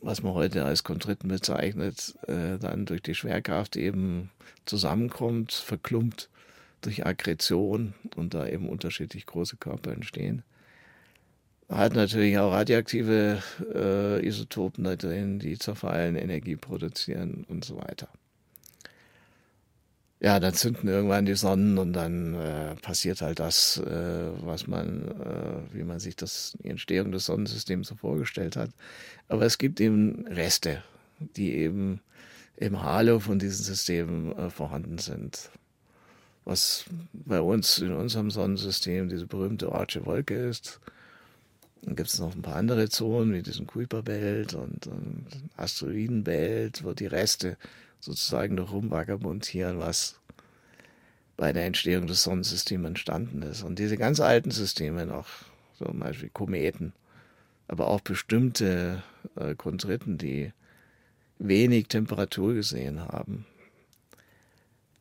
was 0.00 0.22
man 0.22 0.34
heute 0.34 0.64
als 0.64 0.84
Kontriten 0.84 1.28
bezeichnet, 1.28 2.14
äh, 2.26 2.58
dann 2.58 2.86
durch 2.86 3.02
die 3.02 3.14
Schwerkraft 3.14 3.76
eben 3.76 4.30
zusammenkommt, 4.64 5.52
verklumpt 5.52 6.28
durch 6.82 7.06
Aggression 7.06 7.94
und 8.16 8.34
da 8.34 8.46
eben 8.46 8.68
unterschiedlich 8.68 9.26
große 9.26 9.56
Körper 9.56 9.92
entstehen. 9.92 10.42
Hat 11.68 11.94
natürlich 11.94 12.36
auch 12.38 12.52
radioaktive 12.52 13.42
äh, 13.74 14.26
Isotopen 14.26 14.84
da 14.84 14.96
drin, 14.96 15.38
die 15.38 15.58
zerfallen, 15.58 16.16
Energie 16.16 16.56
produzieren 16.56 17.44
und 17.48 17.64
so 17.64 17.76
weiter. 17.76 18.08
Ja, 20.22 20.38
dann 20.38 20.54
zünden 20.54 20.88
irgendwann 20.88 21.26
die 21.26 21.34
Sonnen 21.34 21.78
und 21.78 21.94
dann 21.94 22.34
äh, 22.34 22.76
passiert 22.76 23.22
halt 23.22 23.40
das, 23.40 23.78
äh, 23.78 24.30
was 24.40 24.68
man, 24.68 25.08
äh, 25.08 25.74
wie 25.74 25.82
man 25.82 25.98
sich 25.98 26.14
das, 26.14 26.56
die 26.62 26.68
Entstehung 26.68 27.10
des 27.10 27.26
Sonnensystems 27.26 27.88
so 27.88 27.96
vorgestellt 27.96 28.54
hat. 28.54 28.70
Aber 29.28 29.44
es 29.44 29.58
gibt 29.58 29.80
eben 29.80 30.26
Reste, 30.28 30.82
die 31.36 31.54
eben 31.54 32.00
im 32.56 32.82
Halo 32.82 33.18
von 33.18 33.40
diesen 33.40 33.64
Systemen 33.64 34.38
äh, 34.38 34.50
vorhanden 34.50 34.98
sind 34.98 35.50
was 36.44 36.84
bei 37.12 37.40
uns 37.40 37.78
in 37.78 37.92
unserem 37.92 38.30
Sonnensystem 38.30 39.08
diese 39.08 39.26
berühmte 39.26 39.70
Ortsche 39.70 40.06
Wolke 40.06 40.34
ist. 40.34 40.80
Dann 41.82 41.96
gibt 41.96 42.08
es 42.08 42.18
noch 42.18 42.34
ein 42.34 42.42
paar 42.42 42.56
andere 42.56 42.88
Zonen, 42.88 43.32
wie 43.32 43.42
diesen 43.42 43.66
Kuiperbelt 43.66 44.54
und, 44.54 44.86
und 44.86 45.26
Asteroidenbelt, 45.56 46.84
wo 46.84 46.92
die 46.92 47.06
Reste 47.06 47.56
sozusagen 48.02 48.56
noch 48.56 48.72
rumvagabundieren, 48.72 49.78
was 49.78 50.20
bei 51.36 51.52
der 51.52 51.64
Entstehung 51.64 52.06
des 52.06 52.24
Sonnensystems 52.24 52.86
entstanden 52.86 53.42
ist. 53.42 53.62
Und 53.62 53.78
diese 53.78 53.96
ganz 53.96 54.20
alten 54.20 54.50
Systeme 54.50 55.06
noch, 55.06 55.26
zum 55.78 56.00
Beispiel 56.00 56.28
Kometen, 56.28 56.92
aber 57.68 57.86
auch 57.86 58.00
bestimmte 58.00 59.02
äh, 59.36 59.54
Chondriten, 59.54 60.18
die 60.18 60.52
wenig 61.38 61.88
Temperatur 61.88 62.54
gesehen 62.54 63.00
haben, 63.00 63.46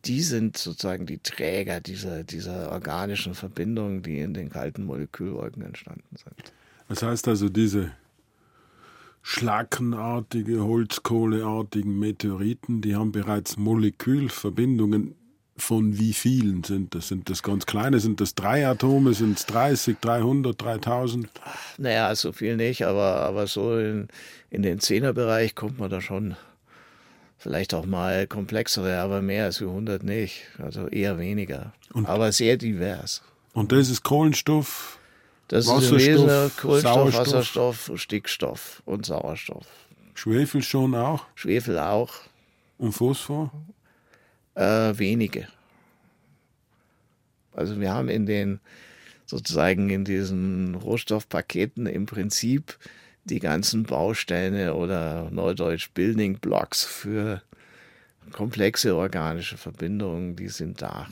die 0.06 0.22
sind 0.22 0.58
sozusagen 0.58 1.06
die 1.06 1.20
Träger 1.20 1.80
dieser, 1.80 2.24
dieser 2.24 2.72
organischen 2.72 3.36
Verbindungen, 3.36 4.02
die 4.02 4.20
in 4.20 4.34
den 4.34 4.50
kalten 4.50 4.84
Molekülwolken 4.86 5.64
entstanden 5.64 6.16
sind. 6.16 6.54
Das 6.88 7.04
heißt 7.04 7.28
also, 7.28 7.50
diese 7.50 7.92
schlackenartige, 9.22 10.64
holzkohleartigen 10.64 11.98
Meteoriten, 11.98 12.82
die 12.82 12.96
haben 12.96 13.12
bereits 13.12 13.58
Molekülverbindungen. 13.58 15.16
Von 15.58 16.00
wie 16.00 16.14
vielen 16.14 16.64
sind 16.64 16.96
das? 16.96 17.10
Sind 17.10 17.30
das 17.30 17.44
ganz 17.44 17.68
kleine? 17.68 18.00
Sind 18.00 18.20
das 18.20 18.34
drei 18.34 18.66
Atome? 18.66 19.14
Sind 19.14 19.38
es 19.38 19.46
30, 19.46 19.98
300, 20.02 20.60
3000? 20.60 21.30
Naja, 21.78 22.16
so 22.16 22.32
viel 22.32 22.58
nicht, 22.58 22.84
aber, 22.84 23.18
aber 23.18 23.46
so 23.46 23.78
in, 23.78 24.08
in 24.50 24.64
den 24.64 24.80
Zehnerbereich 24.80 25.54
kommt 25.54 25.78
man 25.78 25.92
da 25.92 26.02
schon 26.02 26.36
vielleicht 27.38 27.74
auch 27.74 27.86
mal 27.86 28.28
komplexere, 28.28 29.00
aber 29.00 29.22
mehr 29.22 29.46
als 29.46 29.62
100 29.62 30.04
nicht. 30.04 30.44
Also 30.58 30.88
eher 30.88 31.20
weniger. 31.20 31.74
Und, 31.94 32.08
aber 32.08 32.32
sehr 32.32 32.58
divers. 32.58 33.22
Und 33.54 33.72
das 33.72 33.90
ist 33.90 34.04
Kohlenstoff, 34.04 35.00
das 35.52 35.68
ist 35.68 35.92
Wesen 35.92 36.28
Kohlenstoff, 36.58 36.82
Sauerstoff. 36.82 37.28
Wasserstoff, 37.28 37.92
Stickstoff 37.96 38.82
und 38.86 39.06
Sauerstoff. 39.06 39.68
Schwefel 40.14 40.64
schon 40.64 40.96
auch? 40.96 41.26
Schwefel 41.36 41.78
auch. 41.78 42.14
Und 42.78 42.94
Phosphor? 42.94 43.52
Äh, 44.56 44.98
wenige. 44.98 45.48
Also 47.54 47.80
wir 47.80 47.94
haben 47.94 48.08
in 48.08 48.26
den 48.26 48.60
sozusagen 49.26 49.90
in 49.90 50.06
diesen 50.06 50.76
Rohstoffpaketen 50.76 51.86
im 51.86 52.06
Prinzip 52.06 52.78
die 53.26 53.40
ganzen 53.40 53.84
Bausteine 53.84 54.74
oder 54.74 55.30
neudeutsch 55.32 55.90
Building 55.94 56.40
Blocks 56.40 56.84
für 56.84 57.42
komplexe 58.32 58.96
organische 58.96 59.58
Verbindungen, 59.58 60.36
die 60.36 60.50
sind 60.50 60.82
da. 60.82 61.08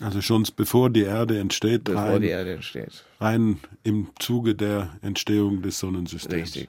Also 0.00 0.20
schon 0.20 0.46
bevor 0.56 0.90
die 0.90 1.02
Erde 1.02 1.38
entsteht. 1.38 1.84
Bevor 1.84 2.02
rein, 2.02 2.22
die 2.22 2.28
Erde 2.28 2.54
entsteht. 2.54 3.04
Rein 3.20 3.60
im 3.82 4.08
Zuge 4.18 4.54
der 4.54 4.96
Entstehung 5.00 5.62
des 5.62 5.78
Sonnensystems. 5.78 6.54
Richtig. 6.54 6.68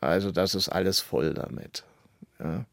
Also 0.00 0.30
das 0.30 0.54
ist 0.54 0.68
alles 0.68 1.00
voll 1.00 1.34
damit. 1.34 1.84
Ja. 2.38 2.64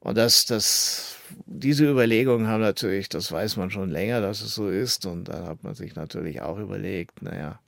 Und 0.00 0.16
das, 0.16 0.44
das, 0.44 1.16
diese 1.46 1.90
Überlegungen 1.90 2.46
haben 2.46 2.60
natürlich, 2.60 3.08
das 3.08 3.32
weiß 3.32 3.56
man 3.56 3.70
schon 3.70 3.90
länger, 3.90 4.20
dass 4.20 4.40
es 4.40 4.54
so 4.54 4.68
ist. 4.68 5.06
Und 5.06 5.24
da 5.28 5.46
hat 5.46 5.64
man 5.64 5.74
sich 5.74 5.96
natürlich 5.96 6.42
auch 6.42 6.58
überlegt, 6.58 7.22
naja, 7.22 7.58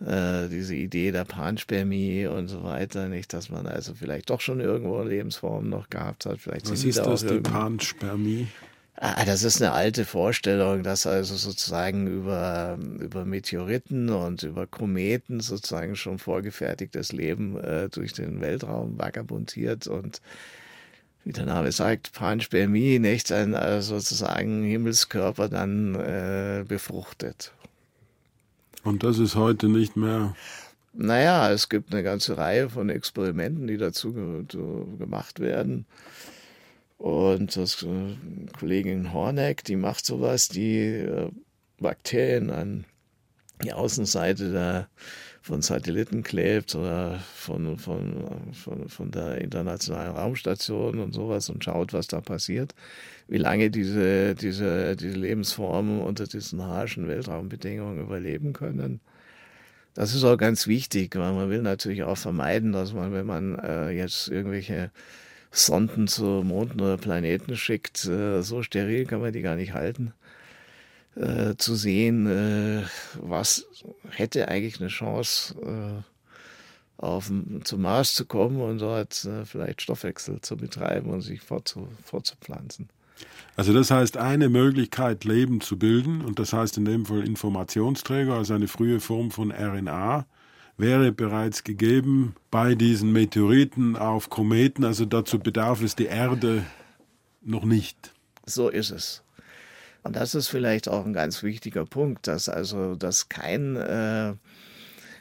äh, 0.00 0.48
diese 0.48 0.74
Idee 0.74 1.10
der 1.10 1.24
Panspermie 1.24 2.26
und 2.26 2.48
so 2.48 2.62
weiter, 2.62 3.08
nicht, 3.08 3.32
dass 3.32 3.50
man 3.50 3.66
also 3.66 3.94
vielleicht 3.94 4.30
doch 4.30 4.40
schon 4.40 4.60
irgendwo 4.60 5.02
Lebensformen 5.02 5.68
noch 5.68 5.90
gehabt 5.90 6.26
hat. 6.26 6.38
Vielleicht 6.38 6.70
Was 6.70 6.84
ist 6.84 6.98
das, 6.98 7.26
die 7.26 7.40
Panspermie? 7.40 8.46
Ah, 8.96 9.24
das 9.24 9.44
ist 9.44 9.62
eine 9.62 9.72
alte 9.72 10.04
Vorstellung, 10.04 10.82
dass 10.82 11.06
also 11.06 11.34
sozusagen 11.36 12.06
über, 12.06 12.78
über 12.98 13.24
Meteoriten 13.24 14.10
und 14.10 14.42
über 14.42 14.66
Kometen 14.66 15.40
sozusagen 15.40 15.96
schon 15.96 16.18
vorgefertigtes 16.18 17.12
Leben 17.12 17.58
äh, 17.58 17.88
durch 17.88 18.12
den 18.12 18.40
Weltraum 18.40 18.98
vagabundiert 18.98 19.86
und 19.86 20.20
wie 21.24 21.32
der 21.32 21.46
Name 21.46 21.72
sagt, 21.72 22.12
Panspermie, 22.12 22.98
nicht 22.98 23.30
ein 23.32 23.54
also 23.54 23.98
sozusagen 23.98 24.64
Himmelskörper 24.64 25.48
dann 25.48 25.94
äh, 25.94 26.64
befruchtet. 26.66 27.52
Und 28.84 29.02
das 29.02 29.18
ist 29.18 29.34
heute 29.34 29.68
nicht 29.68 29.96
mehr. 29.96 30.34
Naja, 30.92 31.50
es 31.52 31.68
gibt 31.68 31.92
eine 31.92 32.02
ganze 32.02 32.36
Reihe 32.36 32.68
von 32.68 32.88
Experimenten, 32.90 33.66
die 33.66 33.76
dazu 33.76 34.12
gemacht 34.98 35.40
werden. 35.40 35.86
Und 37.00 37.56
das 37.56 37.82
äh, 37.82 38.16
Kollegin 38.58 39.14
Horneck, 39.14 39.64
die 39.64 39.76
macht 39.76 40.04
sowas, 40.04 40.48
die 40.48 40.80
äh, 40.80 41.30
Bakterien 41.78 42.50
an 42.50 42.84
die 43.62 43.72
Außenseite 43.72 44.52
der, 44.52 44.88
von 45.40 45.62
Satelliten 45.62 46.22
klebt 46.22 46.74
oder 46.74 47.18
von, 47.34 47.78
von, 47.78 48.52
von, 48.52 48.86
von 48.90 49.10
der 49.10 49.40
internationalen 49.40 50.14
Raumstation 50.14 50.98
und 50.98 51.14
sowas 51.14 51.48
und 51.48 51.64
schaut, 51.64 51.94
was 51.94 52.06
da 52.06 52.20
passiert, 52.20 52.74
wie 53.28 53.38
lange 53.38 53.70
diese, 53.70 54.34
diese, 54.34 54.94
diese 54.94 55.16
Lebensformen 55.16 56.02
unter 56.02 56.26
diesen 56.26 56.62
harschen 56.62 57.08
Weltraumbedingungen 57.08 57.98
überleben 57.98 58.52
können. 58.52 59.00
Das 59.94 60.14
ist 60.14 60.24
auch 60.24 60.36
ganz 60.36 60.66
wichtig, 60.66 61.16
weil 61.16 61.32
man 61.32 61.48
will 61.48 61.62
natürlich 61.62 62.02
auch 62.02 62.18
vermeiden, 62.18 62.72
dass 62.72 62.92
man, 62.92 63.14
wenn 63.14 63.26
man 63.26 63.58
äh, 63.58 63.88
jetzt 63.88 64.28
irgendwelche 64.28 64.90
Sonden 65.50 66.06
zu 66.06 66.24
Monden 66.24 66.80
oder 66.80 66.96
Planeten 66.96 67.56
schickt, 67.56 68.04
äh, 68.04 68.42
so 68.42 68.62
steril 68.62 69.04
kann 69.06 69.20
man 69.20 69.32
die 69.32 69.42
gar 69.42 69.56
nicht 69.56 69.74
halten. 69.74 70.12
Äh, 71.16 71.56
zu 71.56 71.74
sehen, 71.74 72.26
äh, 72.26 72.82
was 73.20 73.66
hätte 74.10 74.48
eigentlich 74.48 74.80
eine 74.80 74.88
Chance, 74.88 75.54
auf, 76.98 77.32
zum 77.64 77.80
Mars 77.80 78.14
zu 78.14 78.26
kommen 78.26 78.60
und 78.60 78.78
dort 78.78 79.26
vielleicht 79.46 79.80
Stoffwechsel 79.80 80.42
zu 80.42 80.58
betreiben 80.58 81.08
und 81.08 81.22
sich 81.22 81.40
fortzu, 81.40 81.88
fortzupflanzen. 82.04 82.90
Also 83.56 83.72
das 83.72 83.90
heißt, 83.90 84.18
eine 84.18 84.50
Möglichkeit, 84.50 85.24
Leben 85.24 85.62
zu 85.62 85.78
bilden, 85.78 86.20
und 86.22 86.38
das 86.38 86.52
heißt 86.52 86.76
in 86.76 86.84
dem 86.84 87.06
Fall 87.06 87.26
Informationsträger, 87.26 88.34
also 88.34 88.52
eine 88.52 88.68
frühe 88.68 89.00
Form 89.00 89.30
von 89.30 89.50
RNA, 89.50 90.26
wäre 90.80 91.12
bereits 91.12 91.64
gegeben 91.64 92.34
bei 92.50 92.74
diesen 92.74 93.12
Meteoriten 93.12 93.96
auf 93.96 94.30
Kometen. 94.30 94.84
Also 94.84 95.04
dazu 95.04 95.38
bedarf 95.38 95.82
es 95.82 95.96
die 95.96 96.06
Erde 96.06 96.64
noch 97.42 97.64
nicht. 97.64 98.12
So 98.46 98.68
ist 98.68 98.90
es. 98.90 99.22
Und 100.02 100.16
das 100.16 100.34
ist 100.34 100.48
vielleicht 100.48 100.88
auch 100.88 101.04
ein 101.04 101.12
ganz 101.12 101.42
wichtiger 101.42 101.84
Punkt, 101.84 102.26
dass 102.26 102.48
also 102.48 102.94
dass 102.94 103.28
kein 103.28 103.76
äh, 103.76 104.34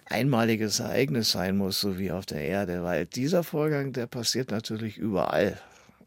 einmaliges 0.05 0.79
Ereignis 0.79 1.31
sein 1.31 1.57
muss, 1.57 1.79
so 1.79 1.99
wie 1.99 2.11
auf 2.11 2.25
der 2.25 2.41
Erde, 2.41 2.83
weil 2.83 3.05
dieser 3.05 3.43
Vorgang, 3.43 3.93
der 3.93 4.07
passiert 4.07 4.51
natürlich 4.51 4.97
überall 4.97 5.59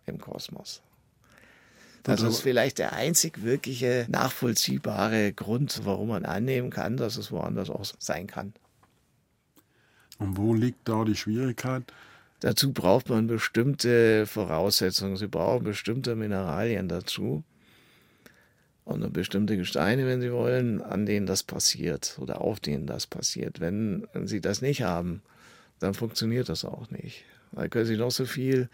im 0.07 0.19
Kosmos. 0.19 0.83
Das 2.03 2.23
ist 2.23 2.41
vielleicht 2.41 2.79
der 2.79 2.95
einzig 2.95 3.45
wirkliche 3.45 4.07
nachvollziehbare 4.09 5.33
Grund, 5.33 5.83
warum 5.85 6.09
man 6.09 6.25
annehmen 6.25 6.71
kann, 6.71 6.97
dass 6.97 7.17
es 7.17 7.31
woanders 7.31 7.71
auch 7.71 7.85
sein 8.01 8.27
kann. 8.27 8.55
Und 10.23 10.37
wo 10.37 10.55
liegt 10.55 10.89
da 10.89 11.05
die 11.05 11.17
Schwierigkeit? 11.17 11.83
Dazu 12.41 12.73
braucht 12.73 13.09
man 13.09 13.27
bestimmte 13.27 14.27
Voraussetzungen. 14.27 15.17
Sie 15.17 15.27
brauchen 15.27 15.65
bestimmte 15.65 16.15
Mineralien 16.15 16.89
dazu 16.89 17.43
und 18.85 19.13
bestimmte 19.13 19.57
Gesteine, 19.57 20.07
wenn 20.07 20.21
Sie 20.21 20.33
wollen, 20.33 20.81
an 20.81 21.07
denen 21.07 21.27
das 21.27 21.43
passiert 21.43 22.19
oder 22.21 22.41
auf 22.41 22.61
denen 22.61 22.87
das 22.87 23.07
passiert. 23.07 23.61
Wenn 23.61 24.07
Sie 24.25 24.41
das 24.41 24.63
nicht 24.63 24.83
haben, 24.83 25.23
dann 25.81 25.95
funktioniert 25.95 26.49
das 26.49 26.65
auch 26.65 26.91
nicht. 26.91 27.25
Da 27.51 27.67
können 27.67 27.87
Sie 27.87 27.97
noch 27.97 28.13
so 28.13 28.25
viel 28.25 28.69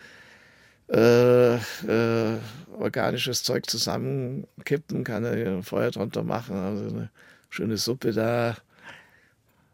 äh, 0.91 1.55
äh, 1.57 2.39
organisches 2.79 3.43
Zeug 3.43 3.69
zusammenkippen, 3.69 5.05
kann 5.05 5.25
er 5.25 5.63
Feuer 5.63 5.91
drunter 5.91 6.25
machen, 6.25 6.57
also 6.57 6.95
eine 6.95 7.11
schöne 7.49 7.77
Suppe 7.77 8.13
da, 8.13 8.57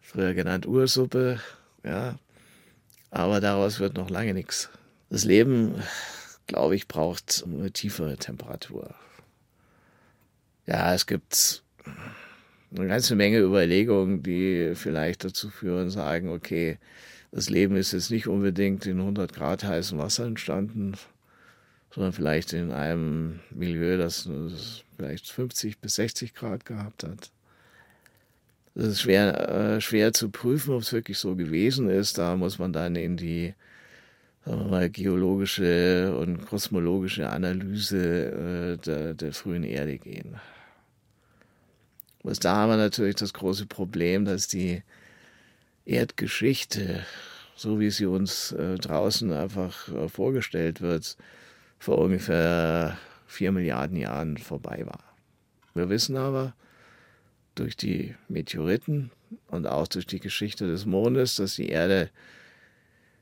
früher 0.00 0.35
genannt 0.35 0.66
Ursuppe, 0.66 1.40
ja, 1.85 2.19
aber 3.11 3.41
daraus 3.41 3.79
wird 3.81 3.95
noch 3.95 4.11
lange 4.11 4.35
nichts. 4.35 4.71
Das 5.11 5.25
Leben, 5.25 5.75
glaube 6.47 6.75
ich, 6.75 6.88
braucht 6.88 7.45
eine 7.47 7.71
tiefere 7.71 8.17
Temperatur. 8.17 8.95
Ja, 10.67 10.95
es 10.95 11.07
gibt 11.07 11.62
eine 12.76 12.88
ganze 12.88 13.14
Menge 13.14 13.38
Überlegungen, 13.38 14.23
die 14.23 14.73
vielleicht 14.75 15.25
dazu 15.25 15.50
führen, 15.50 15.91
sagen, 15.91 16.31
okay, 16.31 16.79
das 17.31 17.50
Leben 17.50 17.76
ist 17.76 17.93
jetzt 17.93 18.11
nicht 18.11 18.26
unbedingt 18.26 18.87
in 18.87 19.00
100 19.00 19.33
Grad 19.33 19.64
heißem 19.64 19.99
Wasser 19.99 20.25
entstanden, 20.25 20.95
sondern 21.91 22.12
vielleicht 22.12 22.53
in 22.53 22.73
einem 22.73 23.41
Milieu, 23.50 23.99
das 23.99 24.29
vielleicht 24.97 25.31
50 25.31 25.79
bis 25.79 25.97
60 25.97 26.35
Grad 26.35 26.64
gehabt 26.64 27.05
hat. 27.05 27.31
Das 28.75 28.87
ist 28.87 29.02
schwer, 29.02 29.49
äh, 29.49 29.81
schwer 29.81 30.12
zu 30.12 30.31
prüfen, 30.31 30.75
ob 30.75 30.83
es 30.83 30.93
wirklich 30.93 31.19
so 31.19 31.37
gewesen 31.37 31.88
ist. 31.88 32.19
Da 32.19 32.37
muss 32.37 32.59
man 32.59 32.73
dann 32.73 32.97
in 32.97 33.16
die 33.16 33.54
mal, 34.47 34.90
geologische 34.90 36.16
und 36.16 36.47
kosmologische 36.47 37.31
Analyse 37.31 38.76
äh, 38.76 38.76
der, 38.78 39.14
der 39.14 39.33
frühen 39.33 39.64
Erde 39.64 39.99
gehen. 39.99 40.37
Was 42.23 42.38
da 42.38 42.57
haben 42.57 42.71
wir 42.71 42.76
natürlich 42.76 43.16
das 43.16 43.33
große 43.33 43.66
Problem, 43.66 44.25
dass 44.25 44.49
die 44.49 44.83
Erdgeschichte, 45.85 47.04
so 47.54 47.78
wie 47.81 47.90
sie 47.90 48.07
uns 48.07 48.52
äh, 48.52 48.76
draußen 48.76 49.33
einfach 49.33 49.88
äh, 49.88 50.09
vorgestellt 50.09 50.81
wird, 50.81 51.16
vor 51.78 51.99
ungefähr 51.99 52.97
vier 53.26 53.52
Milliarden 53.52 53.97
Jahren 53.97 54.38
vorbei 54.38 54.85
war. 54.87 55.04
Wir 55.75 55.90
wissen 55.90 56.16
aber, 56.16 56.54
durch 57.54 57.76
die 57.76 58.14
Meteoriten 58.28 59.11
und 59.49 59.66
auch 59.66 59.88
durch 59.88 60.06
die 60.06 60.20
Geschichte 60.20 60.66
des 60.66 60.87
Mondes, 60.87 61.37
dass 61.37 61.56
die 61.56 61.68
Erde 61.68 62.11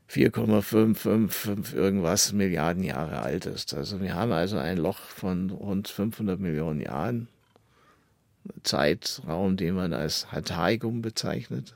4,555 0.07 1.75
irgendwas 1.75 2.33
Milliarden 2.33 2.83
Jahre 2.83 3.21
alt 3.21 3.45
ist. 3.45 3.73
Also 3.73 4.01
wir 4.01 4.13
haben 4.13 4.31
also 4.31 4.57
ein 4.57 4.77
Loch 4.77 4.99
von 4.99 5.49
rund 5.49 5.87
500 5.87 6.39
Millionen 6.39 6.81
Jahren, 6.81 7.27
Zeitraum, 8.63 9.57
den 9.57 9.75
man 9.75 9.93
als 9.93 10.31
Hataikum 10.31 11.01
bezeichnet. 11.01 11.75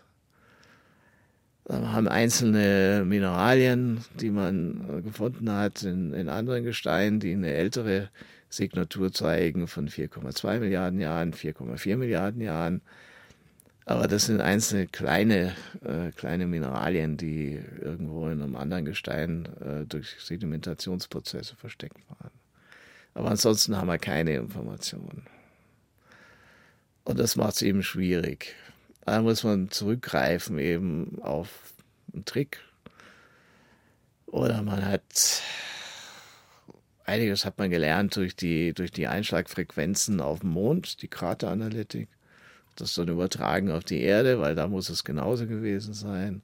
Wir 1.65 1.91
haben 1.91 2.07
einzelne 2.07 3.03
Mineralien, 3.05 4.05
die 4.19 4.29
man 4.29 5.03
gefunden 5.03 5.51
hat 5.51 5.83
in, 5.83 6.13
in 6.13 6.29
anderen 6.29 6.63
Gesteinen, 6.63 7.19
die 7.19 7.33
eine 7.33 7.53
ältere 7.53 8.09
Signatur 8.49 9.11
zeigen 9.11 9.67
von 9.67 9.89
4,2 9.89 10.59
Milliarden 10.59 10.99
Jahren, 10.99 11.33
4,4 11.33 11.97
Milliarden 11.97 12.41
Jahren. 12.41 12.81
Aber 13.85 14.07
das 14.07 14.25
sind 14.25 14.41
einzelne 14.41 14.87
kleine, 14.87 15.55
äh, 15.81 16.11
kleine 16.11 16.45
Mineralien, 16.45 17.15
die 17.15 17.61
irgendwo 17.81 18.27
in 18.27 18.41
einem 18.41 18.55
anderen 18.57 18.83
Gestein 18.83 19.45
äh, 19.61 19.85
durch 19.85 20.17
Sedimentationsprozesse 20.19 21.55
versteckt 21.55 21.97
waren. 22.09 22.31
Aber 23.13 23.31
ansonsten 23.31 23.77
haben 23.77 23.87
wir 23.87 23.97
keine 23.97 24.35
Informationen. 24.35 25.25
Und 27.05 27.17
das 27.17 27.37
macht 27.37 27.55
es 27.55 27.61
eben 27.61 27.81
schwierig. 27.81 28.55
Da 29.05 29.21
muss 29.21 29.45
man 29.45 29.71
zurückgreifen 29.71 30.59
eben 30.59 31.19
auf 31.21 31.73
einen 32.13 32.25
Trick. 32.25 32.59
Oder 34.25 34.61
man 34.61 34.85
hat 34.85 35.36
einiges 37.07 37.45
hat 37.45 37.57
man 37.57 37.69
gelernt 37.69 38.15
durch 38.15 38.35
die, 38.35 38.73
durch 38.73 38.91
die 38.91 39.07
Einschlagfrequenzen 39.07 40.21
auf 40.21 40.41
dem 40.41 40.51
Mond, 40.51 41.01
die 41.01 41.07
Krateranalytik. 41.07 42.09
Das 42.75 42.93
dann 42.93 43.07
übertragen 43.07 43.71
auf 43.71 43.83
die 43.83 44.01
Erde, 44.01 44.39
weil 44.39 44.53
da 44.53 44.67
muss 44.67 44.89
es 44.89 45.03
genauso 45.03 45.47
gewesen 45.47 45.93
sein. 45.93 46.43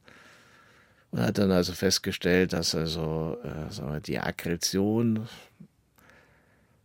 Und 1.12 1.22
hat 1.22 1.38
dann 1.38 1.52
also 1.52 1.74
festgestellt, 1.74 2.54
dass 2.54 2.74
also 2.74 3.38
äh, 3.44 3.72
sagen 3.72 3.94
wir, 3.94 4.00
die 4.00 4.18
Akkretion 4.18 5.28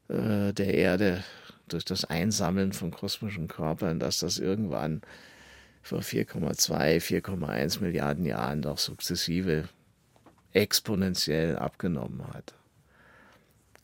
äh, 0.09 0.53
der 0.53 0.75
Erde 0.75 1.25
durch 1.69 1.87
das 1.87 2.05
Einsammeln 2.05 2.73
von 2.75 2.91
kosmischen 2.91 3.49
Körpern, 3.49 3.99
dass 3.99 4.19
das 4.19 4.39
irgendwann 4.39 5.01
vor 5.83 6.01
4,2, 6.01 6.99
4,1 7.01 7.81
Milliarden 7.81 8.27
Jahren 8.27 8.61
doch 8.61 8.79
sukzessive 8.79 9.69
exponentiell 10.53 11.57
abgenommen 11.57 12.27
hat. 12.35 12.58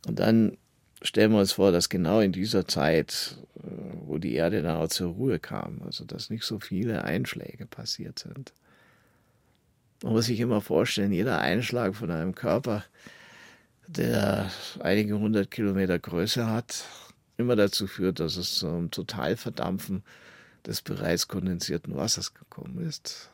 Und 0.06 0.18
dann 0.18 0.56
stellen 1.02 1.32
wir 1.32 1.40
uns 1.40 1.52
vor, 1.52 1.72
dass 1.72 1.88
genau 1.88 2.20
in 2.20 2.32
dieser 2.32 2.66
Zeit, 2.66 3.36
äh, 3.56 3.60
wo 4.06 4.18
die 4.18 4.34
Erde 4.34 4.62
dann 4.62 4.76
auch 4.76 4.88
zur 4.88 5.12
Ruhe 5.12 5.38
kam, 5.38 5.82
also 5.84 6.04
dass 6.04 6.30
nicht 6.30 6.44
so 6.44 6.58
viele 6.58 7.04
Einschläge 7.04 7.66
passiert 7.66 8.18
sind. 8.18 8.52
Man 10.02 10.12
muss 10.12 10.26
sich 10.26 10.40
immer 10.40 10.60
vorstellen, 10.60 11.12
jeder 11.12 11.40
Einschlag 11.40 11.94
von 11.94 12.10
einem 12.10 12.34
Körper, 12.34 12.84
der 13.86 14.50
einige 14.80 15.18
hundert 15.18 15.50
Kilometer 15.50 15.98
Größe 15.98 16.46
hat, 16.46 16.84
immer 17.36 17.56
dazu 17.56 17.86
führt, 17.86 18.20
dass 18.20 18.36
es 18.36 18.54
zum 18.54 18.90
Totalverdampfen 18.90 20.02
des 20.66 20.82
bereits 20.82 21.28
kondensierten 21.28 21.94
Wassers 21.94 22.34
gekommen 22.34 22.86
ist. 22.86 23.30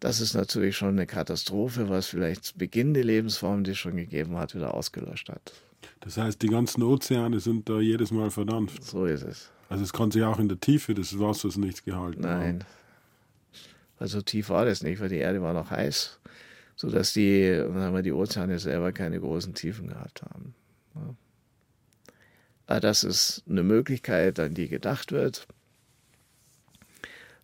Das 0.00 0.20
ist 0.20 0.34
natürlich 0.34 0.76
schon 0.76 0.90
eine 0.90 1.06
Katastrophe, 1.06 1.88
was 1.88 2.06
vielleicht 2.06 2.58
Beginn 2.58 2.92
der 2.94 3.04
Lebensform, 3.04 3.64
die 3.64 3.70
es 3.70 3.78
schon 3.78 3.96
gegeben 3.96 4.36
hat, 4.36 4.54
wieder 4.54 4.74
ausgelöscht 4.74 5.28
hat. 5.28 5.52
Das 6.00 6.18
heißt, 6.18 6.42
die 6.42 6.48
ganzen 6.48 6.82
Ozeane 6.82 7.40
sind 7.40 7.68
da 7.68 7.80
jedes 7.80 8.10
Mal 8.10 8.30
verdampft. 8.30 8.84
So 8.84 9.06
ist 9.06 9.22
es. 9.22 9.50
Also 9.68 9.82
es 9.82 9.92
kann 9.92 10.10
sich 10.10 10.22
auch 10.22 10.38
in 10.38 10.48
der 10.48 10.60
Tiefe 10.60 10.94
des 10.94 11.18
Wassers 11.18 11.56
nichts 11.56 11.82
gehalten 11.82 12.20
Nein. 12.20 12.64
Also 13.98 14.20
tief 14.20 14.50
war 14.50 14.64
das 14.66 14.82
nicht, 14.82 15.00
weil 15.00 15.08
die 15.08 15.16
Erde 15.16 15.40
war 15.42 15.54
noch 15.54 15.70
heiß, 15.70 16.20
sodass 16.76 17.12
die, 17.14 17.56
sagen 17.56 17.94
wir, 17.94 18.02
die 18.02 18.12
Ozeane 18.12 18.58
selber 18.58 18.92
keine 18.92 19.18
großen 19.18 19.54
Tiefen 19.54 19.88
gehabt 19.88 20.22
haben. 20.22 20.54
Aber 22.66 22.80
das 22.80 23.04
ist 23.04 23.42
eine 23.48 23.62
Möglichkeit, 23.62 24.38
an 24.38 24.54
die 24.54 24.68
gedacht 24.68 25.12
wird. 25.12 25.46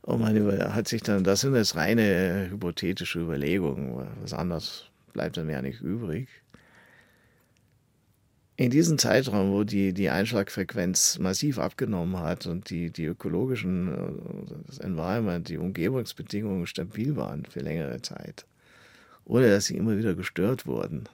Und 0.02 0.20
man 0.20 0.74
hat 0.74 0.88
sich 0.88 1.02
dann, 1.02 1.22
das 1.22 1.42
sind 1.42 1.54
jetzt 1.54 1.76
reine 1.76 2.48
hypothetische 2.50 3.20
Überlegungen, 3.20 4.06
was 4.20 4.32
anderes 4.32 4.90
bleibt 5.12 5.36
dann 5.36 5.48
ja 5.48 5.62
nicht 5.62 5.80
übrig. 5.80 6.28
In 8.56 8.70
diesem 8.70 8.98
Zeitraum, 8.98 9.52
wo 9.52 9.64
die, 9.64 9.92
die 9.92 10.10
Einschlagfrequenz 10.10 11.18
massiv 11.18 11.58
abgenommen 11.58 12.18
hat 12.18 12.46
und 12.46 12.68
die, 12.70 12.90
die 12.90 13.06
ökologischen, 13.06 14.54
das 14.66 14.78
Environment, 14.78 15.48
die 15.48 15.56
Umgebungsbedingungen 15.56 16.66
stabil 16.66 17.16
waren 17.16 17.46
für 17.46 17.60
längere 17.60 18.02
Zeit, 18.02 18.44
ohne 19.24 19.48
dass 19.48 19.66
sie 19.66 19.76
immer 19.76 19.96
wieder 19.96 20.14
gestört 20.14 20.66
wurden 20.66 21.04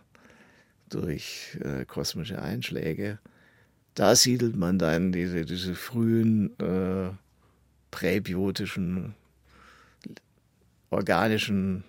durch 0.88 1.59
äh, 1.62 1.85
kosmische 1.85 2.40
Einschläge, 2.40 3.18
da 3.94 4.16
siedelt 4.16 4.57
man 4.57 4.79
dann 4.79 5.12
diese, 5.12 5.44
diese 5.44 5.74
frühen 5.74 6.59
äh, 6.59 7.11
präbiotischen, 7.90 9.14
organischen, 10.90 11.85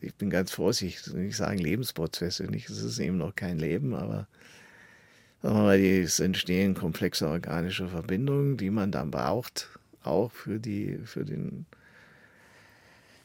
ich 0.00 0.14
bin 0.14 0.30
ganz 0.30 0.52
vorsichtig, 0.52 1.12
nicht 1.14 1.36
sagen 1.36 1.58
Lebensprozesse, 1.58 2.44
nicht, 2.44 2.70
es 2.70 2.82
ist 2.82 2.98
eben 2.98 3.18
noch 3.18 3.34
kein 3.34 3.58
Leben, 3.58 3.94
aber 3.94 4.28
sagen 5.42 5.56
wir 5.56 5.62
mal, 5.62 5.80
es 5.80 6.20
entstehen 6.20 6.74
komplexe 6.74 7.28
organische 7.28 7.88
Verbindungen, 7.88 8.56
die 8.56 8.70
man 8.70 8.92
dann 8.92 9.10
braucht, 9.10 9.68
auch 10.04 10.30
für 10.30 10.60
die, 10.60 10.98
für 11.04 11.24
den, 11.24 11.66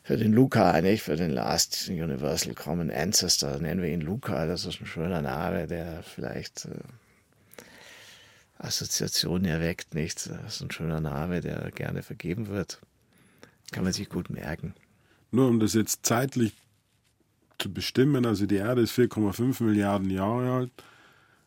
für 0.03 0.17
den 0.17 0.33
Luca, 0.33 0.81
nicht? 0.81 1.03
Für 1.03 1.15
den 1.15 1.31
Last 1.31 1.89
Universal 1.89 2.53
Common 2.53 2.89
Ancestor, 2.89 3.59
nennen 3.59 3.81
wir 3.81 3.89
ihn 3.89 4.01
Luca, 4.01 4.45
das 4.45 4.65
ist 4.65 4.81
ein 4.81 4.87
schöner 4.87 5.21
Name, 5.21 5.67
der 5.67 6.01
vielleicht 6.03 6.65
äh, 6.65 6.79
Assoziation 8.59 9.45
erweckt 9.45 9.93
nichts. 9.93 10.25
Das 10.25 10.55
ist 10.55 10.61
ein 10.61 10.71
schöner 10.71 10.99
Name, 10.99 11.41
der 11.41 11.71
gerne 11.71 12.03
vergeben 12.03 12.47
wird. 12.47 12.79
Kann 13.71 13.83
man 13.83 13.93
sich 13.93 14.09
gut 14.09 14.29
merken. 14.29 14.73
Nur 15.31 15.47
um 15.47 15.59
das 15.59 15.73
jetzt 15.73 16.05
zeitlich 16.05 16.53
zu 17.59 17.71
bestimmen, 17.73 18.25
also 18.25 18.45
die 18.45 18.55
Erde 18.55 18.81
ist 18.81 18.97
4,5 18.97 19.63
Milliarden 19.63 20.09
Jahre 20.09 20.51
alt 20.51 20.71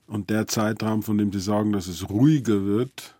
und 0.07 0.29
der 0.29 0.49
Zeitraum, 0.49 1.03
von 1.03 1.17
dem 1.19 1.33
Sie 1.33 1.41
sagen, 1.41 1.73
dass 1.73 1.87
es 1.87 2.11
ruhiger 2.11 2.65
wird, 2.65 3.15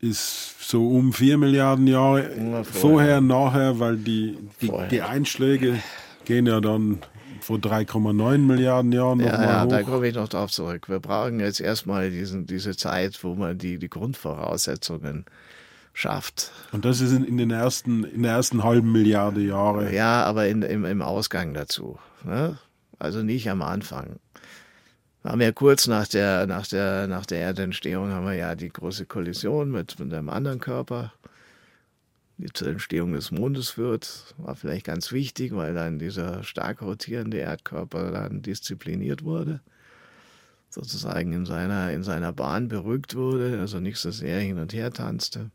ist 0.00 0.56
so 0.60 0.88
um 0.88 1.12
4 1.12 1.38
Milliarden 1.38 1.86
Jahre 1.86 2.24
vorher, 2.24 2.64
vorher 2.64 3.20
nachher, 3.20 3.78
weil 3.78 3.96
die, 3.96 4.36
die, 4.60 4.72
die, 4.90 5.02
Einschläge 5.02 5.80
gehen 6.24 6.46
ja 6.46 6.60
dann 6.60 6.98
vor 7.46 7.58
3,9 7.58 8.38
Milliarden 8.38 8.90
Jahren 8.90 9.18
noch 9.18 9.26
ja, 9.26 9.42
ja, 9.42 9.64
hoch. 9.64 9.68
da 9.68 9.82
komme 9.84 10.08
ich 10.08 10.14
noch 10.16 10.28
drauf 10.28 10.50
zurück. 10.50 10.88
Wir 10.88 10.98
brauchen 10.98 11.38
jetzt 11.38 11.60
erstmal 11.60 12.10
diesen, 12.10 12.44
diese 12.44 12.76
Zeit, 12.76 13.22
wo 13.22 13.36
man 13.36 13.56
die, 13.56 13.78
die 13.78 13.88
Grundvoraussetzungen 13.88 15.26
schafft. 15.92 16.50
Und 16.72 16.84
das 16.84 17.00
ist 17.00 17.12
in, 17.12 17.24
in, 17.24 17.36
den 17.36 17.52
ersten, 17.52 18.02
in 18.02 18.24
der 18.24 18.32
ersten 18.32 18.64
halben 18.64 18.90
Milliarde 18.90 19.40
Jahre. 19.40 19.94
Ja, 19.94 20.24
aber 20.24 20.48
in, 20.48 20.62
im, 20.62 20.84
im 20.84 21.02
Ausgang 21.02 21.54
dazu. 21.54 22.00
Ne? 22.24 22.58
Also 22.98 23.22
nicht 23.22 23.48
am 23.48 23.62
Anfang. 23.62 24.16
Wir 25.22 25.30
haben 25.30 25.40
ja 25.40 25.52
kurz 25.52 25.86
nach 25.86 26.08
der, 26.08 26.48
nach 26.48 26.66
der, 26.66 27.06
nach 27.06 27.26
der 27.26 27.38
Erdentstehung 27.38 28.10
haben 28.10 28.26
wir 28.26 28.34
ja 28.34 28.56
die 28.56 28.70
große 28.70 29.06
Kollision 29.06 29.70
mit, 29.70 30.00
mit 30.00 30.12
einem 30.12 30.30
anderen 30.30 30.58
Körper, 30.58 31.12
die 32.38 32.52
zur 32.52 32.68
Entstehung 32.68 33.12
des 33.12 33.30
Mondes 33.30 33.70
führt. 33.70 34.34
War 34.38 34.56
vielleicht 34.56 34.86
ganz 34.86 35.12
wichtig, 35.12 35.54
weil 35.54 35.74
dann 35.74 35.98
dieser 35.98 36.42
stark 36.42 36.82
rotierende 36.82 37.38
Erdkörper 37.38 38.10
dann 38.10 38.42
diszipliniert 38.42 39.24
wurde 39.24 39.60
sozusagen 40.76 41.32
in 41.32 41.46
seiner, 41.46 41.90
in 41.92 42.02
seiner 42.02 42.32
Bahn 42.32 42.68
berückt 42.68 43.14
wurde, 43.14 43.58
also 43.60 43.80
nicht 43.80 43.98
so 43.98 44.10
sehr 44.10 44.40
hin 44.40 44.58
und 44.58 44.74
her 44.74 44.92
tanzte. 44.92 45.50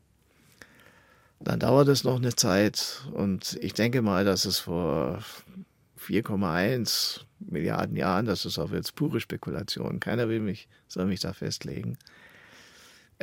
Dann 1.39 1.59
dauert 1.59 1.87
es 1.87 2.03
noch 2.03 2.17
eine 2.17 2.35
Zeit 2.35 3.03
und 3.13 3.57
ich 3.61 3.73
denke 3.73 4.01
mal, 4.01 4.25
dass 4.25 4.45
es 4.45 4.59
vor 4.59 5.19
4,1 5.99 7.21
Milliarden 7.39 7.95
Jahren, 7.95 8.25
das 8.25 8.45
ist 8.45 8.57
auch 8.57 8.71
jetzt 8.71 8.95
pure 8.95 9.19
Spekulation, 9.19 9.99
keiner 9.99 10.27
will 10.27 10.39
mich, 10.39 10.67
soll 10.87 11.05
mich 11.05 11.19
da 11.19 11.33
festlegen, 11.33 11.97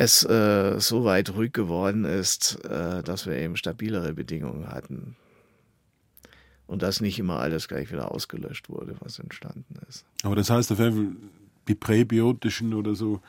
es 0.00 0.22
äh, 0.22 0.78
so 0.78 1.04
weit 1.04 1.34
ruhig 1.34 1.52
geworden 1.52 2.04
ist, 2.04 2.64
äh, 2.64 3.02
dass 3.02 3.26
wir 3.26 3.34
eben 3.34 3.56
stabilere 3.56 4.12
Bedingungen 4.12 4.68
hatten. 4.68 5.16
Und 6.68 6.82
dass 6.82 7.00
nicht 7.00 7.18
immer 7.18 7.40
alles 7.40 7.66
gleich 7.66 7.90
wieder 7.90 8.12
ausgelöscht 8.12 8.68
wurde, 8.68 8.94
was 9.00 9.18
entstanden 9.18 9.74
ist. 9.88 10.04
Aber 10.22 10.36
das 10.36 10.50
heißt 10.50 10.70
auf 10.70 10.78
jeden 10.78 10.94
Fall, 10.94 11.16
die 11.66 11.74
präbiotischen 11.74 12.74
oder 12.74 12.94
so 12.94 13.20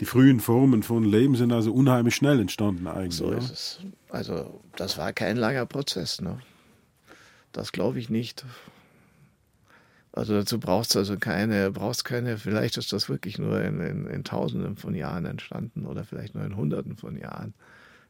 die 0.00 0.04
frühen 0.04 0.40
Formen 0.40 0.82
von 0.82 1.04
Leben 1.04 1.36
sind 1.36 1.52
also 1.52 1.72
unheimlich 1.72 2.16
schnell 2.16 2.40
entstanden 2.40 2.88
eigentlich. 2.88 3.14
So 3.14 3.30
ist 3.30 3.50
es. 3.50 3.80
Also 4.08 4.60
das 4.74 4.98
war 4.98 5.12
kein 5.12 5.36
langer 5.36 5.66
Prozess. 5.66 6.20
Ne? 6.20 6.40
Das 7.52 7.70
glaube 7.70 8.00
ich 8.00 8.08
nicht. 8.08 8.44
Also 10.12 10.34
dazu 10.34 10.58
braucht 10.58 10.90
es 10.90 10.96
also 10.96 11.16
keine, 11.16 11.70
brauchst 11.70 12.04
keine, 12.04 12.36
vielleicht 12.36 12.76
ist 12.76 12.92
das 12.92 13.08
wirklich 13.08 13.38
nur 13.38 13.62
in, 13.62 13.80
in, 13.80 14.06
in, 14.06 14.24
Tausenden 14.24 14.76
von 14.76 14.94
Jahren 14.94 15.24
entstanden 15.24 15.86
oder 15.86 16.04
vielleicht 16.04 16.34
nur 16.34 16.44
in 16.44 16.56
Hunderten 16.56 16.96
von 16.96 17.16
Jahren, 17.16 17.54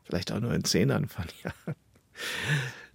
vielleicht 0.04 0.32
auch 0.32 0.40
nur 0.40 0.54
in 0.54 0.64
Zehnern 0.64 1.08
von 1.08 1.26
Jahren. 1.44 1.76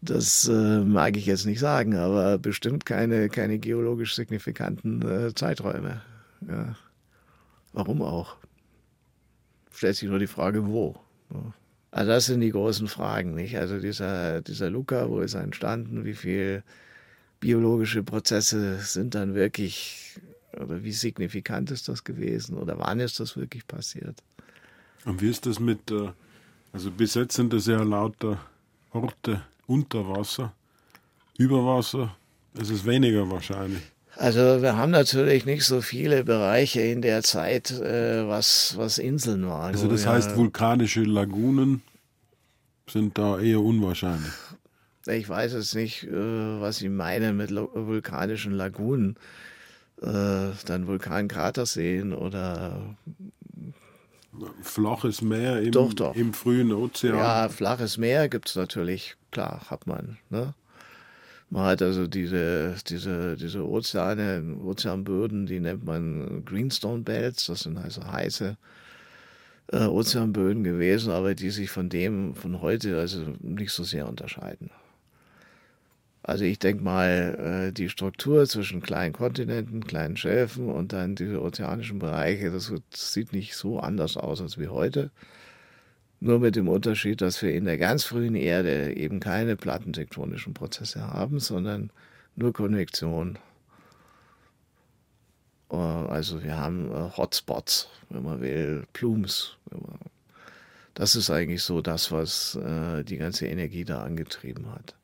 Das 0.01 0.47
äh, 0.47 0.79
mag 0.79 1.17
ich 1.17 1.25
jetzt 1.27 1.45
nicht 1.45 1.59
sagen, 1.59 1.95
aber 1.95 2.39
bestimmt 2.39 2.85
keine, 2.85 3.29
keine 3.29 3.59
geologisch 3.59 4.15
signifikanten 4.15 5.01
äh, 5.03 5.33
Zeiträume. 5.35 6.01
Ja. 6.47 6.75
Warum 7.73 8.01
auch? 8.01 8.37
stellt 9.75 9.95
sich 9.95 10.09
nur 10.09 10.19
die 10.19 10.27
Frage, 10.27 10.67
wo. 10.67 10.95
Also 11.91 12.11
das 12.11 12.25
sind 12.25 12.41
die 12.41 12.51
großen 12.51 12.87
Fragen, 12.87 13.33
nicht? 13.33 13.57
Also 13.57 13.79
dieser, 13.79 14.41
dieser 14.41 14.69
Luca, 14.69 15.09
wo 15.09 15.19
ist 15.19 15.33
er 15.33 15.43
entstanden? 15.43 16.05
Wie 16.05 16.13
viel 16.13 16.63
biologische 17.45 18.01
Prozesse 18.01 18.79
sind 18.79 19.13
dann 19.13 19.35
wirklich, 19.35 20.19
oder 20.59 20.83
wie 20.83 20.91
signifikant 20.91 21.69
ist 21.69 21.87
das 21.87 22.03
gewesen? 22.03 22.57
Oder 22.57 22.79
wann 22.79 22.99
ist 22.99 23.19
das 23.19 23.37
wirklich 23.37 23.67
passiert? 23.67 24.17
Und 25.05 25.21
wie 25.21 25.29
ist 25.29 25.45
das 25.45 25.59
mit, 25.59 25.91
äh, 25.91 26.09
also 26.73 26.89
bis 26.89 27.13
jetzt 27.13 27.35
sind 27.35 27.53
das 27.53 27.67
ja 27.67 27.83
lauter 27.83 28.39
Orte 28.89 29.43
unter 29.67 30.09
Wasser, 30.09 30.53
über 31.37 31.63
Wasser, 31.63 32.15
ist 32.55 32.71
es 32.71 32.83
weniger 32.83 33.29
wahrscheinlich. 33.29 33.83
Also 34.15 34.63
wir 34.63 34.75
haben 34.75 34.91
natürlich 34.91 35.45
nicht 35.45 35.65
so 35.65 35.81
viele 35.81 36.23
Bereiche 36.23 36.81
in 36.81 37.03
der 37.03 37.21
Zeit, 37.21 37.69
äh, 37.69 38.27
was, 38.27 38.73
was 38.75 38.97
Inseln 38.97 39.45
waren. 39.45 39.75
Also 39.75 39.87
das 39.87 40.07
heißt, 40.07 40.35
vulkanische 40.35 41.03
Lagunen 41.03 41.83
sind 42.89 43.19
da 43.19 43.39
eher 43.39 43.59
unwahrscheinlich. 43.59 44.33
Ich 45.07 45.29
weiß 45.29 45.53
jetzt 45.53 45.75
nicht, 45.75 46.03
äh, 46.03 46.61
was 46.61 46.77
Sie 46.77 46.89
meinen 46.89 47.37
mit 47.37 47.51
vulkanischen 47.51 48.53
Lagunen. 48.53 49.17
Äh, 50.01 50.51
dann 50.65 50.87
Vulkankrater 50.87 51.65
sehen 51.65 52.13
oder 52.13 52.95
flaches 54.61 55.21
Meer 55.21 55.61
im, 55.61 55.71
doch, 55.71 55.93
doch. 55.93 56.15
im 56.15 56.33
frühen 56.33 56.73
Ozean. 56.73 57.15
Ja, 57.15 57.49
flaches 57.49 57.97
Meer 57.97 58.27
gibt 58.27 58.49
es 58.49 58.55
natürlich, 58.55 59.15
klar, 59.31 59.61
hat 59.69 59.87
man. 59.87 60.17
Ne? 60.29 60.53
Man 61.49 61.65
hat 61.65 61.81
also 61.81 62.07
diese, 62.07 62.75
diese, 62.87 63.37
diese 63.37 63.65
Ozeane, 63.65 64.57
Ozeanböden, 64.65 65.45
die 65.45 65.61
nennt 65.61 65.85
man 65.85 66.43
Greenstone 66.43 67.03
Belts, 67.03 67.45
das 67.45 67.61
sind 67.61 67.77
also 67.77 68.05
heiße 68.05 68.57
äh, 69.71 69.85
Ozeanböden 69.85 70.63
gewesen, 70.63 71.11
aber 71.11 71.35
die 71.35 71.51
sich 71.51 71.69
von 71.69 71.87
dem 71.87 72.35
von 72.35 72.61
heute 72.61 72.99
also 72.99 73.23
nicht 73.39 73.71
so 73.71 73.83
sehr 73.83 74.09
unterscheiden. 74.09 74.71
Also 76.27 76.43
ich 76.43 76.57
denke 76.57 76.83
mal, 76.83 77.67
äh, 77.67 77.71
die 77.71 77.87
Struktur 77.87 78.47
zwischen 78.47 78.81
kleinen 78.81 79.13
Kontinenten, 79.13 79.85
kleinen 79.85 80.17
Schäfen 80.17 80.69
und 80.69 80.91
dann 80.91 81.13
diese 81.13 81.39
ozeanischen 81.39 81.99
Bereiche, 81.99 82.49
das 82.49 82.73
sieht 82.89 83.31
nicht 83.31 83.55
so 83.55 83.79
anders 83.79 84.17
aus 84.17 84.41
als 84.41 84.57
wie 84.57 84.67
heute. 84.67 85.11
Nur 86.19 86.39
mit 86.39 86.55
dem 86.55 86.67
Unterschied, 86.67 87.21
dass 87.21 87.43
wir 87.43 87.53
in 87.53 87.65
der 87.65 87.77
ganz 87.77 88.05
frühen 88.05 88.33
Erde 88.33 88.95
eben 88.95 89.19
keine 89.19 89.55
plattentektonischen 89.55 90.55
Prozesse 90.55 91.05
haben, 91.13 91.39
sondern 91.39 91.91
nur 92.35 92.53
Konvektion. 92.53 93.37
Äh, 95.69 95.75
also 95.75 96.43
wir 96.43 96.57
haben 96.57 96.89
äh, 96.91 97.17
Hotspots, 97.17 97.87
wenn 98.09 98.23
man 98.23 98.41
will, 98.41 98.87
Plumes. 98.93 99.57
Das 100.95 101.15
ist 101.15 101.29
eigentlich 101.29 101.61
so 101.61 101.81
das, 101.81 102.11
was 102.11 102.57
die 102.57 103.17
ganze 103.17 103.47
Energie 103.47 103.83
da 103.83 104.01
angetrieben 104.01 104.71
hat. 104.71 104.94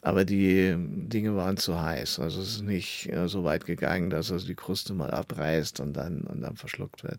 Aber 0.00 0.24
die 0.24 0.74
Dinge 0.76 1.34
waren 1.36 1.56
zu 1.56 1.80
heiß. 1.80 2.20
Also 2.20 2.40
es 2.40 2.56
ist 2.56 2.62
nicht 2.62 3.10
so 3.26 3.44
weit 3.44 3.66
gegangen, 3.66 4.10
dass 4.10 4.30
also 4.30 4.46
die 4.46 4.54
Kruste 4.54 4.94
mal 4.94 5.10
abreißt 5.10 5.80
und 5.80 5.94
dann, 5.94 6.20
und 6.22 6.40
dann 6.40 6.56
verschluckt 6.56 7.02
wird. 7.02 7.18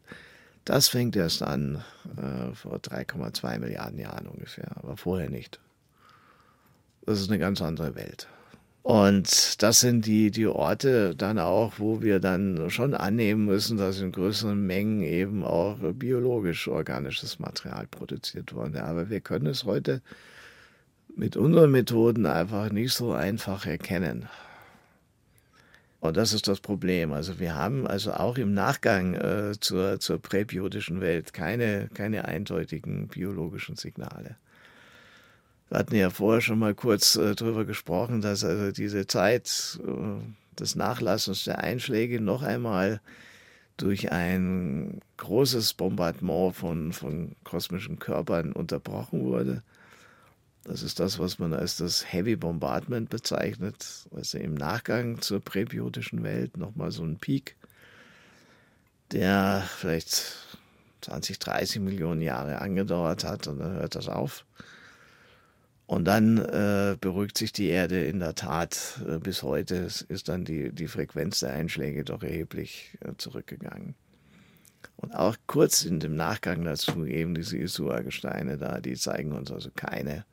Das 0.66 0.88
fängt 0.88 1.16
erst 1.16 1.42
an 1.42 1.84
äh, 2.18 2.54
vor 2.54 2.78
3,2 2.78 3.60
Milliarden 3.60 4.00
Jahren 4.00 4.28
ungefähr, 4.28 4.72
aber 4.76 4.98
vorher 4.98 5.30
nicht. 5.30 5.60
Das 7.06 7.20
ist 7.20 7.30
eine 7.30 7.40
ganz 7.40 7.62
andere 7.62 7.96
Welt. 7.96 8.28
Und 8.84 9.62
das 9.62 9.82
sind 9.82 10.06
die, 10.06 10.32
die 10.32 10.48
Orte 10.48 11.16
dann 11.16 11.38
auch, 11.38 11.74
wo 11.78 12.02
wir 12.02 12.20
dann 12.20 12.70
schon 12.70 12.94
annehmen 12.94 13.46
müssen, 13.46 13.78
dass 13.78 14.00
in 14.00 14.12
größeren 14.12 14.66
Mengen 14.66 15.02
eben 15.02 15.44
auch 15.44 15.78
biologisch 15.94 16.68
organisches 16.68 17.40
Material 17.40 17.88
produziert 17.88 18.54
wurde. 18.54 18.84
Aber 18.84 19.10
wir 19.10 19.22
können 19.22 19.48
es 19.48 19.66
heute 19.66 20.02
mit 21.20 21.36
unseren 21.36 21.72
Methoden 21.72 22.26
einfach 22.26 22.72
nicht 22.72 22.94
so 22.94 23.12
einfach 23.12 23.66
erkennen. 23.66 24.30
Und 26.00 26.16
das 26.16 26.32
ist 26.32 26.48
das 26.48 26.62
Problem. 26.62 27.12
Also 27.12 27.40
wir 27.40 27.56
haben 27.56 27.86
also 27.86 28.14
auch 28.14 28.38
im 28.38 28.54
Nachgang 28.54 29.16
äh, 29.16 29.52
zur, 29.60 30.00
zur 30.00 30.18
präbiotischen 30.20 31.02
Welt 31.02 31.34
keine, 31.34 31.90
keine 31.94 32.24
eindeutigen 32.24 33.10
biologischen 33.10 33.76
Signale. 33.76 34.38
Wir 35.68 35.78
hatten 35.78 35.96
ja 35.96 36.10
vorher 36.10 36.40
schon 36.40 36.58
mal 36.58 36.74
kurz 36.74 37.18
äh, 37.18 37.36
darüber 37.36 37.66
gesprochen, 37.66 38.22
dass 38.22 38.46
also 38.46 38.72
diese 38.72 39.06
Zeit 39.06 39.78
äh, 39.86 40.58
des 40.58 40.78
Nachlassens 40.78 41.44
der 41.44 41.60
Einschläge 41.60 42.22
noch 42.22 42.44
einmal 42.44 43.02
durch 43.76 44.14
ein 44.14 45.02
großes 45.18 45.74
Bombardement 45.74 46.56
von, 46.56 46.94
von 46.94 47.36
kosmischen 47.44 48.00
Körpern 48.00 48.54
unterbrochen 48.54 49.26
wurde. 49.26 49.64
Das 50.70 50.84
ist 50.84 51.00
das, 51.00 51.18
was 51.18 51.40
man 51.40 51.52
als 51.56 51.78
das 51.78 52.14
Heavy 52.14 52.36
Bombardment 52.36 53.10
bezeichnet, 53.10 54.08
also 54.16 54.38
im 54.38 54.54
Nachgang 54.54 55.20
zur 55.20 55.40
präbiotischen 55.40 56.22
Welt 56.22 56.58
nochmal 56.58 56.92
so 56.92 57.04
ein 57.04 57.18
Peak, 57.18 57.56
der 59.12 59.68
vielleicht 59.78 60.60
20, 61.02 61.40
30 61.40 61.82
Millionen 61.82 62.22
Jahre 62.22 62.62
angedauert 62.62 63.24
hat 63.24 63.48
und 63.48 63.58
dann 63.58 63.78
hört 63.78 63.96
das 63.96 64.08
auf. 64.08 64.46
Und 65.88 66.06
dann 66.06 66.38
äh, 66.38 66.96
beruhigt 67.02 67.40
sich 67.40 67.52
die 67.52 67.70
Erde 67.70 68.06
in 68.06 68.20
der 68.20 68.36
Tat 68.36 69.02
äh, 69.08 69.18
bis 69.18 69.42
heute. 69.42 69.88
Ist 70.08 70.30
dann 70.30 70.46
die, 70.46 70.72
die 70.72 70.88
Frequenz 70.88 71.40
der 71.40 71.54
Einschläge 71.54 72.04
doch 72.04 72.22
erheblich 72.22 72.96
äh, 73.00 73.14
zurückgegangen. 73.18 73.96
Und 74.98 75.16
auch 75.16 75.36
kurz 75.48 75.84
in 75.84 76.00
dem 76.00 76.16
Nachgang 76.16 76.64
dazu 76.64 77.08
eben 77.08 77.34
diese 77.34 77.58
Isua-Gesteine 77.58 78.60
da, 78.60 78.80
die 78.80 78.94
zeigen 78.94 79.32
uns 79.32 79.52
also 79.52 79.72
keine 79.76 80.26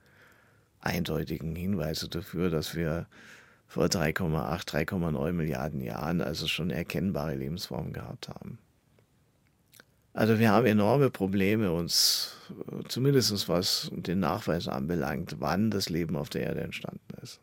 eindeutigen 0.86 1.54
Hinweise 1.54 2.08
dafür, 2.08 2.50
dass 2.50 2.74
wir 2.74 3.06
vor 3.66 3.86
3,8, 3.86 4.68
3,9 4.88 5.32
Milliarden 5.32 5.80
Jahren 5.80 6.20
also 6.20 6.46
schon 6.46 6.70
erkennbare 6.70 7.34
Lebensformen 7.34 7.92
gehabt 7.92 8.28
haben. 8.28 8.58
Also 10.12 10.38
wir 10.38 10.50
haben 10.50 10.64
enorme 10.64 11.10
Probleme, 11.10 11.72
uns 11.72 12.36
zumindest 12.88 13.48
was 13.50 13.90
den 13.92 14.20
Nachweis 14.20 14.66
anbelangt, 14.66 15.36
wann 15.40 15.70
das 15.70 15.90
Leben 15.90 16.16
auf 16.16 16.30
der 16.30 16.44
Erde 16.44 16.62
entstanden 16.62 17.14
ist. 17.22 17.40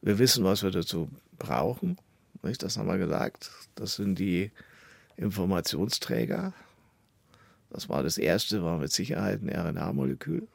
Wir 0.00 0.18
wissen, 0.18 0.44
was 0.44 0.62
wir 0.62 0.70
dazu 0.70 1.10
brauchen, 1.38 1.98
nicht? 2.42 2.62
das 2.62 2.78
haben 2.78 2.88
wir 2.88 2.98
gesagt. 2.98 3.50
Das 3.74 3.96
sind 3.96 4.18
die 4.18 4.50
Informationsträger. 5.16 6.54
Das 7.70 7.88
war 7.88 8.02
das 8.02 8.16
erste, 8.16 8.62
war 8.62 8.78
mit 8.78 8.92
Sicherheit 8.92 9.42
ein 9.42 9.50
RNA-Molekül, 9.50 10.48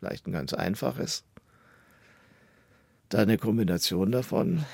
vielleicht 0.00 0.26
ein 0.26 0.32
ganz 0.32 0.52
einfaches. 0.54 1.24
Dann 3.10 3.22
eine 3.22 3.38
Kombination 3.38 4.10
davon, 4.10 4.64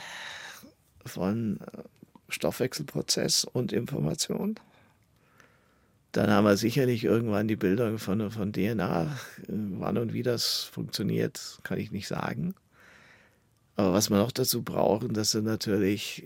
von 1.04 1.60
äh, 1.60 1.82
Stoffwechselprozess 2.28 3.44
und 3.44 3.72
Information. 3.72 4.58
Dann 6.12 6.30
haben 6.30 6.44
wir 6.44 6.56
sicherlich 6.56 7.04
irgendwann 7.04 7.48
die 7.48 7.56
Bilder 7.56 7.98
von, 7.98 8.30
von 8.30 8.52
DNA. 8.52 9.16
Wann 9.48 9.98
und 9.98 10.12
wie 10.12 10.22
das 10.22 10.62
funktioniert, 10.64 11.58
kann 11.62 11.78
ich 11.78 11.90
nicht 11.90 12.08
sagen. 12.08 12.54
Aber 13.74 13.92
was 13.92 14.08
wir 14.08 14.16
noch 14.16 14.32
dazu 14.32 14.62
brauchen, 14.62 15.12
das 15.12 15.32
sind 15.32 15.44
natürlich 15.44 16.24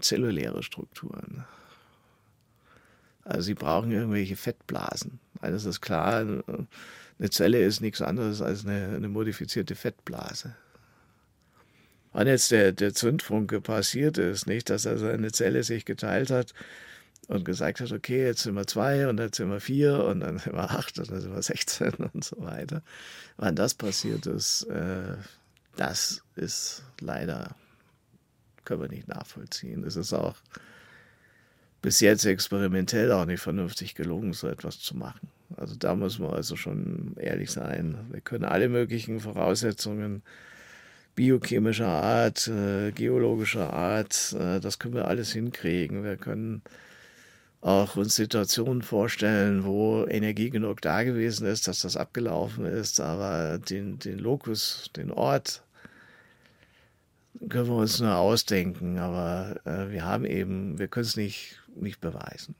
zelluläre 0.00 0.64
Strukturen. 0.64 1.44
Also 3.22 3.42
sie 3.42 3.54
brauchen 3.54 3.92
irgendwelche 3.92 4.34
Fettblasen. 4.34 5.20
Eines 5.40 5.64
ist 5.64 5.80
klar, 5.80 6.24
eine 7.18 7.30
Zelle 7.30 7.62
ist 7.62 7.80
nichts 7.80 8.00
anderes 8.00 8.40
als 8.40 8.64
eine, 8.64 8.96
eine 8.96 9.08
modifizierte 9.08 9.74
Fettblase. 9.74 10.54
Wann 12.12 12.26
jetzt 12.26 12.50
der, 12.50 12.72
der 12.72 12.94
Zündfunke 12.94 13.60
passiert 13.60 14.18
ist, 14.18 14.46
nicht, 14.46 14.70
dass 14.70 14.86
also 14.86 15.06
eine 15.06 15.32
Zelle 15.32 15.62
sich 15.62 15.84
geteilt 15.84 16.30
hat 16.30 16.54
und 17.26 17.44
gesagt 17.44 17.80
hat, 17.80 17.92
okay, 17.92 18.24
jetzt 18.24 18.42
sind 18.42 18.54
wir 18.54 18.66
zwei 18.66 19.08
und 19.08 19.20
jetzt 19.20 19.36
sind 19.36 19.50
wir 19.50 19.60
vier 19.60 20.04
und 20.04 20.20
dann 20.20 20.38
sind 20.38 20.54
wir 20.54 20.70
acht 20.70 20.98
und 20.98 21.10
dann 21.10 21.20
sind 21.20 21.34
wir 21.34 21.42
16 21.42 21.92
und 22.12 22.24
so 22.24 22.36
weiter. 22.40 22.82
Wann 23.36 23.54
das 23.54 23.74
passiert 23.74 24.26
ist, 24.26 24.62
äh, 24.64 25.16
das 25.76 26.22
ist 26.36 26.82
leider, 27.00 27.54
können 28.64 28.82
wir 28.82 28.88
nicht 28.88 29.08
nachvollziehen. 29.08 29.84
Es 29.84 29.96
ist 29.96 30.12
auch 30.12 30.36
bis 31.82 32.00
jetzt 32.00 32.24
experimentell 32.24 33.12
auch 33.12 33.26
nicht 33.26 33.40
vernünftig 33.40 33.94
gelungen, 33.94 34.32
so 34.32 34.48
etwas 34.48 34.80
zu 34.80 34.96
machen. 34.96 35.28
Also 35.56 35.76
da 35.76 35.94
muss 35.94 36.18
man 36.18 36.30
also 36.30 36.56
schon 36.56 37.14
ehrlich 37.16 37.50
sein. 37.50 37.98
Wir 38.10 38.20
können 38.20 38.44
alle 38.44 38.68
möglichen 38.68 39.20
Voraussetzungen 39.20 40.22
biochemischer 41.18 41.88
Art, 41.88 42.46
äh, 42.46 42.92
geologischer 42.92 43.72
Art, 43.72 44.36
äh, 44.38 44.60
das 44.60 44.78
können 44.78 44.94
wir 44.94 45.08
alles 45.08 45.32
hinkriegen. 45.32 46.04
Wir 46.04 46.16
können 46.16 46.62
auch 47.60 47.96
uns 47.96 48.14
Situationen 48.14 48.82
vorstellen, 48.82 49.64
wo 49.64 50.06
Energie 50.06 50.50
genug 50.50 50.80
da 50.80 51.02
gewesen 51.02 51.44
ist, 51.48 51.66
dass 51.66 51.80
das 51.80 51.96
abgelaufen 51.96 52.66
ist, 52.66 53.00
aber 53.00 53.58
den, 53.58 53.98
den 53.98 54.20
Lokus, 54.20 54.90
den 54.94 55.10
Ort, 55.10 55.64
können 57.48 57.68
wir 57.68 57.76
uns 57.76 57.98
nur 57.98 58.14
ausdenken, 58.14 58.98
aber 58.98 59.56
äh, 59.64 59.90
wir 59.90 60.04
haben 60.04 60.24
eben, 60.24 60.78
wir 60.78 60.86
können 60.86 61.06
es 61.06 61.16
nicht, 61.16 61.60
nicht 61.74 62.00
beweisen. 62.00 62.54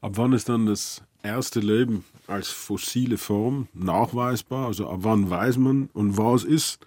Ab 0.00 0.12
wann 0.14 0.32
ist 0.32 0.48
dann 0.48 0.66
das 0.66 1.02
erste 1.22 1.60
Leben 1.60 2.04
als 2.26 2.48
fossile 2.48 3.18
Form 3.18 3.68
nachweisbar? 3.74 4.66
Also 4.66 4.88
ab 4.88 5.00
wann 5.02 5.28
weiß 5.28 5.58
man 5.58 5.90
und 5.92 6.16
was 6.16 6.44
ist 6.44 6.78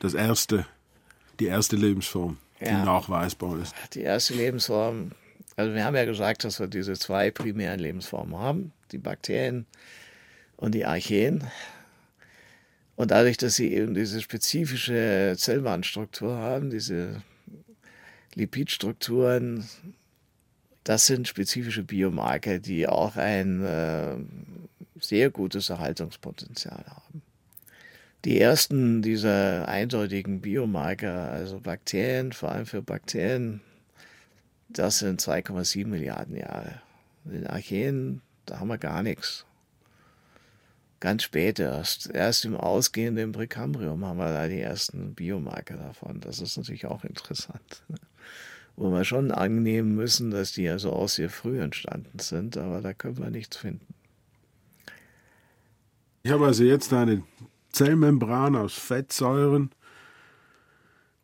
das 0.00 0.14
erste, 0.14 0.66
die 1.38 1.46
erste 1.46 1.76
Lebensform? 1.76 2.38
die 2.60 2.66
ja. 2.66 2.84
nachweisbar 2.84 3.58
ist. 3.60 3.74
Die 3.94 4.02
erste 4.02 4.34
Lebensform, 4.34 5.12
also 5.56 5.74
wir 5.74 5.84
haben 5.84 5.96
ja 5.96 6.04
gesagt, 6.04 6.44
dass 6.44 6.60
wir 6.60 6.66
diese 6.66 6.94
zwei 6.94 7.30
primären 7.30 7.80
Lebensformen 7.80 8.36
haben, 8.36 8.72
die 8.92 8.98
Bakterien 8.98 9.66
und 10.56 10.74
die 10.74 10.84
Archeen. 10.84 11.44
Und 12.96 13.10
dadurch, 13.12 13.38
dass 13.38 13.54
sie 13.56 13.72
eben 13.72 13.94
diese 13.94 14.20
spezifische 14.20 15.34
Zellwandstruktur 15.36 16.36
haben, 16.36 16.70
diese 16.70 17.22
Lipidstrukturen, 18.34 19.68
das 20.84 21.06
sind 21.06 21.28
spezifische 21.28 21.82
Biomarker, 21.82 22.58
die 22.58 22.88
auch 22.88 23.16
ein 23.16 23.64
äh, 23.64 24.16
sehr 24.98 25.30
gutes 25.30 25.70
Erhaltungspotenzial 25.70 26.84
haben. 26.86 27.22
Die 28.24 28.38
ersten 28.38 29.00
dieser 29.00 29.66
eindeutigen 29.68 30.40
Biomarker, 30.40 31.30
also 31.30 31.60
Bakterien, 31.60 32.32
vor 32.32 32.52
allem 32.52 32.66
für 32.66 32.82
Bakterien, 32.82 33.60
das 34.68 34.98
sind 34.98 35.20
2,7 35.22 35.86
Milliarden 35.86 36.36
Jahre. 36.36 36.82
Den 37.24 37.46
Archeen, 37.46 38.20
da 38.46 38.60
haben 38.60 38.68
wir 38.68 38.78
gar 38.78 39.02
nichts. 39.02 39.46
Ganz 41.00 41.22
spät 41.22 41.58
erst. 41.58 42.10
Erst 42.10 42.44
im 42.44 42.56
ausgehenden 42.56 43.32
Präkambrium 43.32 44.04
haben 44.04 44.18
wir 44.18 44.32
da 44.32 44.48
die 44.48 44.60
ersten 44.60 45.14
Biomarker 45.14 45.78
davon. 45.78 46.20
Das 46.20 46.40
ist 46.40 46.58
natürlich 46.58 46.86
auch 46.86 47.04
interessant. 47.04 47.82
Wo 48.80 48.90
wir 48.90 49.04
schon 49.04 49.30
annehmen 49.30 49.94
müssen, 49.94 50.30
dass 50.30 50.52
die 50.52 50.66
also 50.66 50.90
auch 50.94 51.10
sehr 51.10 51.28
früh 51.28 51.60
entstanden 51.60 52.18
sind, 52.18 52.56
aber 52.56 52.80
da 52.80 52.94
können 52.94 53.18
wir 53.18 53.28
nichts 53.28 53.58
finden. 53.58 53.92
Ich 56.22 56.30
habe 56.30 56.46
also 56.46 56.64
jetzt 56.64 56.90
eine 56.94 57.22
Zellmembran 57.72 58.56
aus 58.56 58.72
Fettsäuren, 58.72 59.70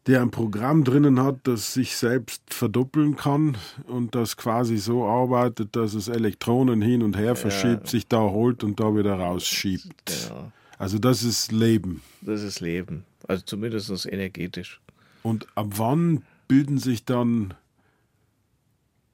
der 0.07 0.21
ein 0.21 0.31
Programm 0.31 0.85
drinnen 0.85 1.19
hat, 1.23 1.39
das 1.45 1.73
sich 1.73 1.97
selbst 1.97 2.43
verdoppeln 2.53 3.17
kann 3.17 3.57
und 3.87 4.15
das 4.15 4.37
quasi 4.37 4.77
so 4.77 5.07
arbeitet, 5.07 5.77
dass 5.77 5.95
es 5.95 6.09
Elektronen 6.09 6.83
hin 6.83 7.03
und 7.03 7.17
her 7.17 7.37
verschiebt, 7.37 7.85
ja. 7.85 7.91
sich 7.91 8.07
da 8.07 8.21
holt 8.21 8.65
und 8.65 8.81
da 8.81 8.95
wieder 8.95 9.15
rausschiebt. 9.15 10.29
Ja. 10.29 10.53
Also 10.77 10.99
das 10.99 11.23
ist 11.23 11.53
Leben. 11.53 12.03
Das 12.21 12.43
ist 12.43 12.61
Leben. 12.61 13.07
Also 13.27 13.43
zumindest 13.47 14.05
energetisch. 14.05 14.79
Und 15.23 15.47
ab 15.55 15.69
wann 15.71 16.23
bilden 16.49 16.79
sich 16.79 17.05
dann 17.05 17.55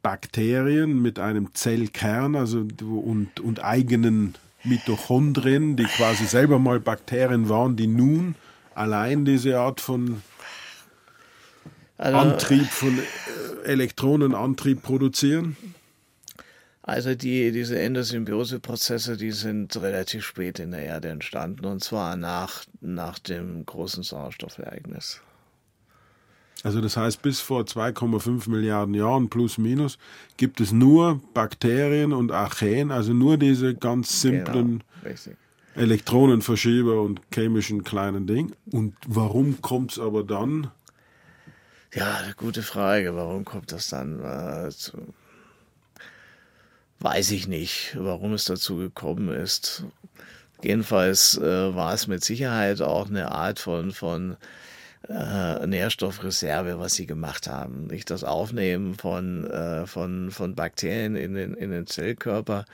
Bakterien 0.03 1.01
mit 1.01 1.19
einem 1.19 1.55
Zellkern 1.55 2.35
also 2.35 2.67
und, 2.81 3.41
und 3.41 3.63
eigenen 3.63 4.35
Mitochondrien, 4.65 5.77
die 5.77 5.85
quasi 5.85 6.25
selber 6.27 6.59
mal 6.59 6.81
Bakterien 6.81 7.49
waren, 7.49 7.77
die 7.77 7.87
nun 7.87 8.35
allein 8.75 9.25
diese 9.25 9.59
Art 9.59 9.81
von 9.81 10.23
also, 11.99 12.19
Antrieb, 12.19 12.67
von 12.67 12.99
äh, 12.99 13.65
Elektronenantrieb 13.65 14.83
produzieren? 14.83 15.57
Also 16.83 17.15
die, 17.15 17.53
diese 17.53 17.79
Endosymbiose-Prozesse, 17.81 19.17
die 19.17 19.31
sind 19.31 19.77
relativ 19.77 20.25
spät 20.25 20.59
in 20.59 20.73
der 20.73 20.81
Erde 20.81 21.11
entstanden 21.11 21.65
und 21.65 21.83
zwar 21.83 22.17
nach, 22.17 22.65
nach 22.81 23.21
dem 23.21 23.65
großen 23.65 24.03
Sauerstoffereignis. 24.03 25.21
Also 26.63 26.81
das 26.81 26.97
heißt, 26.97 27.23
bis 27.23 27.41
vor 27.41 27.63
2,5 27.63 28.49
Milliarden 28.49 28.95
Jahren 28.95 29.29
plus 29.29 29.59
minus 29.59 29.99
gibt 30.37 30.61
es 30.61 30.73
nur 30.73 31.21
Bakterien 31.35 32.13
und 32.13 32.31
Archeen, 32.31 32.91
also 32.91 33.13
nur 33.13 33.37
diese 33.37 33.75
ganz 33.75 34.21
simplen 34.21 34.85
genau, 35.03 35.37
Elektronenverschieber 35.75 37.03
und 37.03 37.21
chemischen 37.35 37.83
kleinen 37.83 38.27
Dinge. 38.27 38.53
Und 38.71 38.95
warum 39.07 39.61
kommt 39.61 39.93
es 39.93 39.99
aber 39.99 40.23
dann? 40.23 40.71
Ja, 41.95 42.19
eine 42.23 42.35
gute 42.35 42.63
Frage. 42.63 43.17
Warum 43.17 43.45
kommt 43.45 43.73
das 43.73 43.89
dann? 43.89 44.21
Äh, 44.23 44.71
zu, 44.71 44.99
weiß 47.01 47.33
ich 47.33 47.49
nicht, 47.49 47.97
warum 47.99 48.33
es 48.33 48.45
dazu 48.45 48.77
gekommen 48.77 49.29
ist. 49.29 49.85
Jedenfalls 50.63 51.37
äh, 51.39 51.75
war 51.75 51.93
es 51.93 52.07
mit 52.07 52.23
Sicherheit 52.23 52.81
auch 52.81 53.09
eine 53.09 53.33
Art 53.33 53.59
von, 53.59 53.91
von 53.91 54.37
äh, 55.09 55.67
Nährstoffreserve, 55.67 56.79
was 56.79 56.95
sie 56.95 57.07
gemacht 57.07 57.49
haben. 57.49 57.87
Nicht 57.87 58.11
das 58.11 58.25
Aufnehmen 58.25 58.95
von, 58.95 59.49
äh, 59.51 59.87
von, 59.87 60.31
von 60.31 60.55
Bakterien 60.55 61.17
in 61.17 61.35
den, 61.35 61.55
in 61.55 61.71
den 61.71 61.87
Zellkörper. 61.87 62.65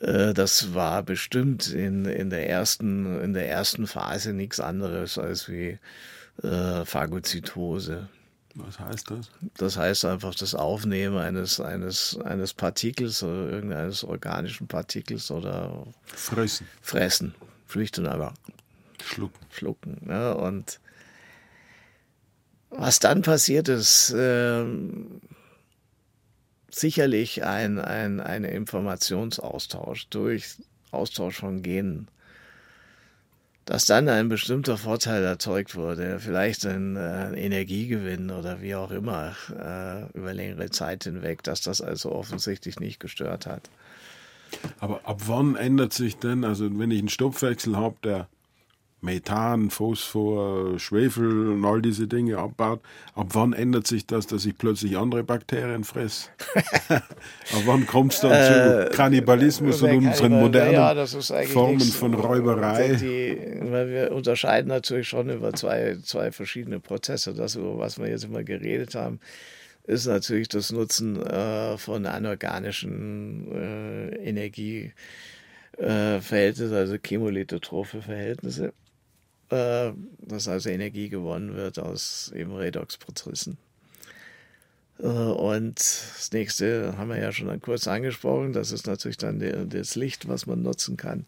Äh, 0.00 0.34
das 0.34 0.74
war 0.74 1.02
bestimmt 1.02 1.68
in, 1.68 2.04
in, 2.04 2.30
der 2.30 2.48
ersten, 2.48 3.20
in 3.20 3.34
der 3.34 3.48
ersten 3.48 3.86
Phase 3.86 4.32
nichts 4.32 4.60
anderes 4.60 5.18
als 5.18 5.48
wie 5.48 5.78
äh, 6.42 6.84
Phagozytose. 6.84 8.08
Was 8.56 8.78
heißt 8.78 9.10
das? 9.10 9.30
Das 9.56 9.76
heißt 9.76 10.04
einfach 10.04 10.34
das 10.34 10.54
Aufnehmen 10.54 11.18
eines, 11.18 11.60
eines, 11.60 12.16
eines 12.24 12.54
Partikels 12.54 13.22
oder 13.22 13.50
irgendeines 13.50 14.04
organischen 14.04 14.68
Partikels 14.68 15.30
oder 15.32 15.86
Fressen. 16.04 16.68
Fressen. 16.80 17.34
Und 17.74 18.06
einfach 18.06 18.34
schlucken. 19.02 19.46
Schlucken. 19.50 20.00
Ne? 20.02 20.36
Und 20.36 20.78
was 22.76 22.98
dann 22.98 23.22
passiert 23.22 23.68
ist, 23.68 24.10
äh, 24.12 24.64
sicherlich 26.70 27.44
ein, 27.44 27.78
ein 27.78 28.20
ein 28.20 28.44
Informationsaustausch 28.44 30.08
durch 30.08 30.56
Austausch 30.90 31.36
von 31.36 31.62
Genen, 31.62 32.08
dass 33.64 33.86
dann 33.86 34.08
ein 34.08 34.28
bestimmter 34.28 34.76
Vorteil 34.76 35.22
erzeugt 35.24 35.74
wurde, 35.74 36.18
vielleicht 36.20 36.66
ein 36.66 36.96
äh, 36.96 37.32
Energiegewinn 37.32 38.30
oder 38.30 38.60
wie 38.60 38.74
auch 38.74 38.90
immer 38.90 39.34
äh, 39.50 40.18
über 40.18 40.34
längere 40.34 40.70
Zeit 40.70 41.04
hinweg, 41.04 41.42
dass 41.42 41.62
das 41.62 41.80
also 41.80 42.12
offensichtlich 42.12 42.78
nicht 42.80 43.00
gestört 43.00 43.46
hat. 43.46 43.70
Aber 44.78 45.00
ab 45.04 45.22
wann 45.26 45.56
ändert 45.56 45.92
sich 45.92 46.16
denn, 46.16 46.44
also 46.44 46.78
wenn 46.78 46.90
ich 46.90 46.98
einen 46.98 47.08
Stoffwechsel 47.08 47.76
habe, 47.76 47.96
der 48.04 48.28
Methan, 49.04 49.70
Phosphor, 49.70 50.78
Schwefel 50.78 51.50
und 51.50 51.64
all 51.64 51.82
diese 51.82 52.08
Dinge 52.08 52.38
abbaut, 52.38 52.80
ab 53.14 53.26
wann 53.30 53.52
ändert 53.52 53.86
sich 53.86 54.06
das, 54.06 54.26
dass 54.26 54.46
ich 54.46 54.56
plötzlich 54.56 54.96
andere 54.96 55.22
Bakterien 55.22 55.84
fresse? 55.84 56.30
ab 56.88 57.02
wann 57.66 57.86
kommt 57.86 58.14
es 58.14 58.20
dann 58.20 58.32
äh, 58.32 58.90
zu 58.90 58.96
Kannibalismus 58.96 59.82
und 59.82 60.06
unseren 60.06 60.32
modernen 60.32 60.72
ja, 60.72 61.06
Formen 61.46 61.80
von 61.80 62.14
Räuberei? 62.14 62.94
Die, 62.94 63.36
weil 63.70 63.90
wir 63.90 64.12
unterscheiden 64.12 64.68
natürlich 64.68 65.08
schon 65.08 65.28
über 65.28 65.52
zwei, 65.52 65.98
zwei 66.02 66.32
verschiedene 66.32 66.80
Prozesse. 66.80 67.34
Das, 67.34 67.56
über 67.56 67.78
was 67.78 67.98
wir 67.98 68.08
jetzt 68.08 68.24
immer 68.24 68.42
geredet 68.42 68.94
haben, 68.94 69.20
ist 69.86 70.06
natürlich 70.06 70.48
das 70.48 70.72
Nutzen 70.72 71.22
äh, 71.22 71.76
von 71.76 72.06
anorganischen 72.06 73.52
äh, 73.52 74.28
Energieverhältnissen, 74.28 76.72
äh, 76.72 76.76
also 76.76 76.96
chemolithotrophe 77.04 78.00
Verhältnisse 78.00 78.72
äh, 79.54 79.92
dass 80.18 80.48
also 80.48 80.68
Energie 80.68 81.08
gewonnen 81.08 81.54
wird 81.54 81.78
aus 81.78 82.32
eben 82.34 82.54
Redoxprozessen. 82.54 83.56
Äh, 84.98 85.06
und 85.06 85.76
das 85.76 86.30
nächste 86.32 86.96
haben 86.98 87.10
wir 87.10 87.18
ja 87.18 87.32
schon 87.32 87.60
kurz 87.60 87.86
angesprochen, 87.86 88.52
das 88.52 88.72
ist 88.72 88.86
natürlich 88.86 89.18
dann 89.18 89.68
das 89.68 89.94
Licht, 89.94 90.28
was 90.28 90.46
man 90.46 90.62
nutzen 90.62 90.96
kann. 90.96 91.26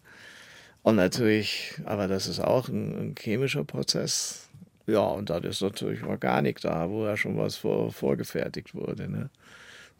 Und 0.83 0.95
natürlich, 0.95 1.75
aber 1.85 2.07
das 2.07 2.27
ist 2.27 2.39
auch 2.39 2.69
ein, 2.69 2.97
ein 2.97 3.15
chemischer 3.17 3.63
Prozess. 3.63 4.47
Ja, 4.85 5.01
und 5.01 5.29
da 5.29 5.37
ist 5.39 5.61
natürlich 5.61 6.03
Organik 6.03 6.61
da, 6.61 6.89
wo 6.89 7.05
ja 7.05 7.17
schon 7.17 7.37
was 7.37 7.57
vor, 7.57 7.91
vorgefertigt 7.91 8.73
wurde. 8.73 9.09
Ne? 9.09 9.29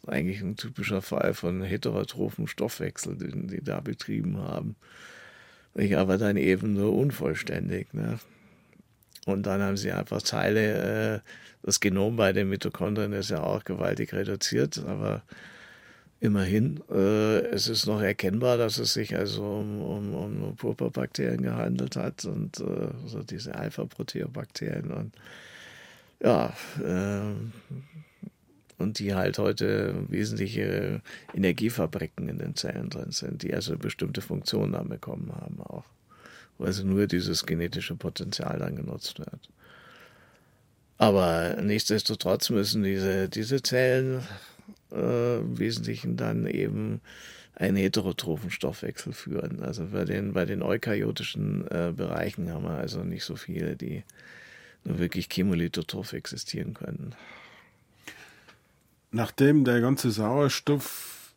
Eigentlich 0.06 0.40
ein 0.40 0.56
typischer 0.56 1.02
Fall 1.02 1.34
von 1.34 1.62
heterotrophen 1.62 2.46
Stoffwechsel, 2.46 3.16
den 3.16 3.48
die 3.48 3.62
da 3.62 3.80
betrieben 3.80 4.38
haben 4.38 4.76
aber 5.74 6.18
dann 6.18 6.36
eben 6.36 6.74
nur 6.74 6.92
unvollständig. 6.92 7.92
Ne? 7.94 8.18
Und 9.26 9.44
dann 9.46 9.62
haben 9.62 9.76
sie 9.76 9.92
einfach 9.92 10.22
Teile, 10.22 11.16
äh, 11.16 11.20
das 11.62 11.80
Genom 11.80 12.16
bei 12.16 12.32
den 12.32 12.48
Mitochondrien 12.48 13.12
ist 13.12 13.30
ja 13.30 13.42
auch 13.42 13.64
gewaltig 13.64 14.12
reduziert, 14.12 14.78
aber 14.86 15.22
immerhin, 16.20 16.80
äh, 16.90 17.38
es 17.48 17.68
ist 17.68 17.86
noch 17.86 18.00
erkennbar, 18.00 18.56
dass 18.56 18.78
es 18.78 18.94
sich 18.94 19.16
also 19.16 19.44
um, 19.44 19.82
um, 19.82 20.14
um 20.14 20.56
Purpurbakterien 20.56 21.42
gehandelt 21.42 21.96
hat 21.96 22.24
und 22.24 22.58
äh, 22.60 22.88
so 23.06 23.22
diese 23.22 23.54
Alpha-Proteobakterien 23.54 24.90
und 24.90 25.14
ja, 26.20 26.52
äh, 26.82 27.34
und 28.78 29.00
die 29.00 29.14
halt 29.14 29.38
heute 29.38 29.94
wesentliche 30.08 31.02
Energiefabriken 31.34 32.28
in 32.28 32.38
den 32.38 32.54
Zellen 32.54 32.90
drin 32.90 33.10
sind, 33.10 33.42
die 33.42 33.52
also 33.52 33.76
bestimmte 33.76 34.20
Funktionen 34.20 34.72
dann 34.72 34.88
bekommen 34.88 35.32
haben 35.34 35.60
auch, 35.60 35.84
wo 36.56 36.64
also 36.64 36.84
nur 36.84 37.06
dieses 37.06 37.44
genetische 37.44 37.96
Potenzial 37.96 38.58
dann 38.58 38.76
genutzt 38.76 39.18
wird. 39.18 39.50
Aber 40.96 41.56
nichtsdestotrotz 41.60 42.50
müssen 42.50 42.82
diese, 42.82 43.28
diese 43.28 43.62
Zellen 43.62 44.22
äh, 44.92 45.38
im 45.38 45.58
Wesentlichen 45.58 46.16
dann 46.16 46.46
eben 46.46 47.00
einen 47.54 47.76
heterotrophen 47.76 48.50
Stoffwechsel 48.50 49.12
führen. 49.12 49.62
Also 49.62 49.86
bei 49.86 50.04
den, 50.04 50.32
bei 50.32 50.44
den 50.44 50.62
eukaryotischen 50.62 51.66
äh, 51.68 51.92
Bereichen 51.96 52.52
haben 52.52 52.64
wir 52.64 52.78
also 52.78 53.02
nicht 53.02 53.24
so 53.24 53.34
viele, 53.34 53.76
die 53.76 54.04
nur 54.84 55.00
wirklich 55.00 55.28
chemolithotroph 55.30 56.12
existieren 56.12 56.74
können 56.74 57.14
nachdem 59.10 59.64
der 59.64 59.80
ganze 59.80 60.10
Sauerstoff 60.10 61.34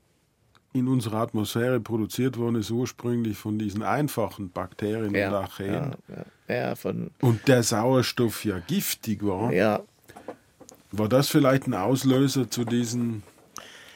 in 0.74 0.88
unserer 0.88 1.18
Atmosphäre 1.18 1.80
produziert 1.80 2.38
worden 2.38 2.56
ist, 2.56 2.72
ursprünglich 2.72 3.38
von 3.38 3.60
diesen 3.60 3.84
einfachen 3.84 4.52
Bakterien 4.52 5.14
ja, 5.14 5.28
und 5.28 5.36
Archeen, 5.36 5.92
ja, 6.48 6.74
ja, 6.74 6.74
und 7.20 7.48
der 7.48 7.64
Sauerstoff 7.64 8.46
ja 8.46 8.60
giftig 8.60 9.26
war, 9.26 9.52
war 10.92 11.10
das 11.10 11.30
vielleicht 11.30 11.68
ein 11.68 11.74
Auslöser 11.74 12.50
zu 12.50 12.66
diesen 12.66 13.24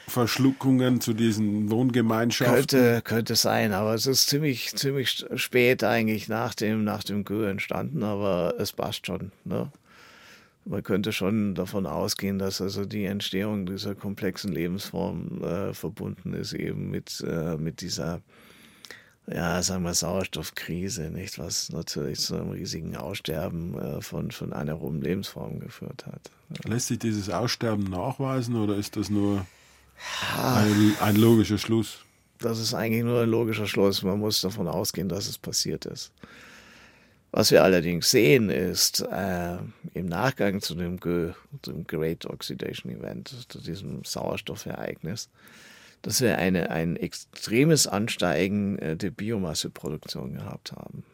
Verschluckungen, 0.08 1.00
zu 1.00 1.14
diesen 1.14 1.70
Wohngemeinschaften? 1.70 2.54
Könnte, 2.56 3.02
könnte 3.02 3.36
sein, 3.36 3.72
aber 3.72 3.94
es 3.94 4.06
ist 4.06 4.28
ziemlich, 4.28 4.74
ziemlich 4.76 5.26
spät 5.34 5.82
eigentlich 5.82 6.28
nach 6.28 6.54
dem, 6.54 6.84
nach 6.84 7.02
dem 7.02 7.24
Gö 7.24 7.48
entstanden, 7.48 8.02
aber 8.02 8.54
es 8.58 8.72
passt 8.72 9.06
schon. 9.06 9.32
Ne? 9.44 9.70
Man 10.66 10.82
könnte 10.82 11.12
schon 11.12 11.54
davon 11.54 11.86
ausgehen, 11.86 12.38
dass 12.38 12.60
also 12.60 12.84
die 12.84 13.04
Entstehung 13.04 13.66
dieser 13.66 13.94
komplexen 13.94 14.52
Lebensform 14.52 15.42
äh, 15.42 15.72
verbunden 15.72 16.34
ist 16.34 16.52
eben 16.52 16.90
mit, 16.90 17.24
äh, 17.26 17.56
mit 17.56 17.80
dieser, 17.80 18.20
ja, 19.28 19.62
sagen 19.62 19.84
wir, 19.84 19.94
Sauerstoffkrise, 19.94 21.10
nicht, 21.10 21.38
was 21.38 21.70
natürlich 21.70 22.20
zu 22.20 22.34
einem 22.34 22.50
riesigen 22.50 22.96
Aussterben 22.96 23.78
äh, 23.78 24.00
von, 24.00 24.32
von 24.32 24.52
anaeroben 24.52 25.00
Lebensformen 25.00 25.60
geführt 25.60 26.04
hat. 26.06 26.30
Lässt 26.64 26.88
sich 26.88 26.98
dieses 26.98 27.30
Aussterben 27.30 27.84
nachweisen 27.84 28.56
oder 28.56 28.76
ist 28.76 28.96
das 28.96 29.08
nur 29.08 29.46
ein, 30.36 30.94
ein 31.00 31.16
logischer 31.16 31.58
Schluss? 31.58 32.04
Das 32.38 32.58
ist 32.58 32.74
eigentlich 32.74 33.04
nur 33.04 33.22
ein 33.22 33.30
logischer 33.30 33.66
Schluss. 33.66 34.02
Man 34.02 34.18
muss 34.18 34.40
davon 34.40 34.68
ausgehen, 34.68 35.08
dass 35.08 35.28
es 35.28 35.38
passiert 35.38 35.86
ist. 35.86 36.12
Was 37.36 37.50
wir 37.50 37.62
allerdings 37.62 38.10
sehen, 38.10 38.48
ist 38.48 39.02
äh, 39.02 39.58
im 39.92 40.06
Nachgang 40.06 40.62
zu 40.62 40.74
dem, 40.74 40.98
Ge 40.98 41.34
dem 41.66 41.86
Great 41.86 42.24
Oxidation 42.24 42.90
Event, 42.90 43.28
zu 43.50 43.60
diesem 43.60 44.02
Sauerstoffereignis, 44.04 45.28
dass 46.00 46.22
wir 46.22 46.38
eine, 46.38 46.70
ein 46.70 46.96
extremes 46.96 47.86
Ansteigen 47.86 48.78
äh, 48.78 48.96
der 48.96 49.10
Biomasseproduktion 49.10 50.32
gehabt 50.32 50.72
haben. 50.72 51.04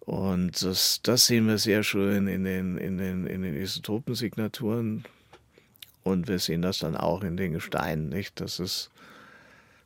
Und 0.00 0.62
das, 0.62 1.00
das 1.02 1.26
sehen 1.26 1.46
wir 1.46 1.58
sehr 1.58 1.82
schön 1.82 2.26
in 2.26 2.44
den, 2.44 2.78
in 2.78 2.96
den, 2.96 3.26
in 3.26 3.42
den 3.42 3.54
Isotopensignaturen. 3.54 5.04
Und 6.04 6.26
wir 6.26 6.38
sehen 6.38 6.62
das 6.62 6.78
dann 6.78 6.96
auch 6.96 7.22
in 7.22 7.36
den 7.36 7.52
Gesteinen, 7.52 8.08
nicht? 8.08 8.40
Das 8.40 8.60
ist 8.60 8.90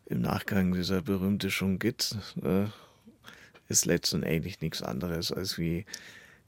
im 0.07 0.20
Nachgang 0.20 0.72
dieser 0.72 1.03
berühmte 1.03 1.51
Schungit, 1.51 2.14
äh, 2.44 2.66
ist 3.68 3.87
letztendlich 3.87 4.61
nichts 4.61 4.83
anderes 4.83 5.33
als 5.33 5.59
wie 5.59 5.85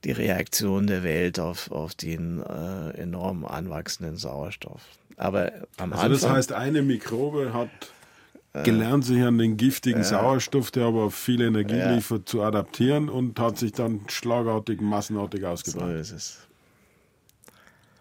die 0.03 0.11
Reaktion 0.11 0.87
der 0.87 1.03
Welt 1.03 1.39
auf, 1.39 1.71
auf 1.71 1.95
den 1.95 2.41
äh, 2.41 2.91
enorm 2.91 3.45
anwachsenden 3.45 4.17
Sauerstoff. 4.17 4.81
Aber 5.17 5.51
am 5.77 5.93
also 5.93 6.05
Anfang, 6.05 6.11
das 6.11 6.29
heißt, 6.29 6.53
eine 6.53 6.81
Mikrobe 6.81 7.53
hat 7.53 7.69
äh, 8.53 8.63
gelernt, 8.63 9.05
sich 9.05 9.21
an 9.23 9.37
den 9.37 9.57
giftigen 9.57 10.01
äh, 10.01 10.05
Sauerstoff, 10.05 10.71
der 10.71 10.85
aber 10.85 11.09
viel 11.09 11.41
Energie 11.41 11.81
liefert, 11.95 12.29
zu 12.29 12.43
adaptieren 12.43 13.09
und 13.09 13.39
hat 13.39 13.57
sich 13.57 13.71
dann 13.71 14.01
schlagartig, 14.07 14.81
massenartig 14.81 15.43
ausgebreitet. 15.45 16.05
So 16.05 16.15
ist 16.15 16.21
es. 16.21 16.39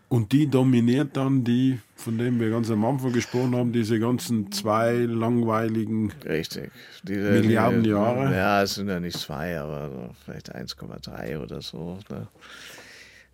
Und 0.09 0.33
die 0.33 0.47
dominiert 0.47 1.17
dann 1.17 1.45
die, 1.45 1.81
von 1.97 2.19
denen 2.19 2.39
wir 2.39 2.51
ganz 2.51 2.71
am 2.71 2.85
Anfang 2.85 3.13
gesprochen 3.13 3.57
haben, 3.57 3.73
diese 3.73 3.99
ganzen 3.99 4.53
zwei 4.53 4.99
langweiligen 4.99 6.13
Richtig. 6.25 6.71
Diese, 7.03 7.33
Milliarden 7.33 7.83
die, 7.83 7.91
Jahre. 7.91 8.35
Ja, 8.35 8.63
es 8.63 8.75
sind 8.75 8.89
ja 8.89 9.01
nicht 9.01 9.19
zwei, 9.19 9.59
aber 9.59 10.11
vielleicht 10.25 10.55
1,3 10.55 11.39
oder 11.39 11.63
so. 11.63 11.99
Ne? 12.11 12.29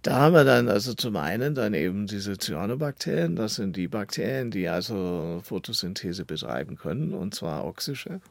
Da 0.02 0.14
haben 0.14 0.34
wir 0.34 0.44
dann 0.44 0.68
also 0.68 0.94
zum 0.94 1.16
einen 1.16 1.54
dann 1.54 1.74
eben 1.74 2.06
diese 2.06 2.38
Cyanobakterien, 2.38 3.36
das 3.36 3.56
sind 3.56 3.76
die 3.76 3.88
Bakterien, 3.88 4.50
die 4.50 4.66
also 4.66 5.40
Photosynthese 5.44 6.24
betreiben 6.24 6.76
können, 6.76 7.12
und 7.12 7.34
zwar 7.34 7.66
oxische, 7.66 8.22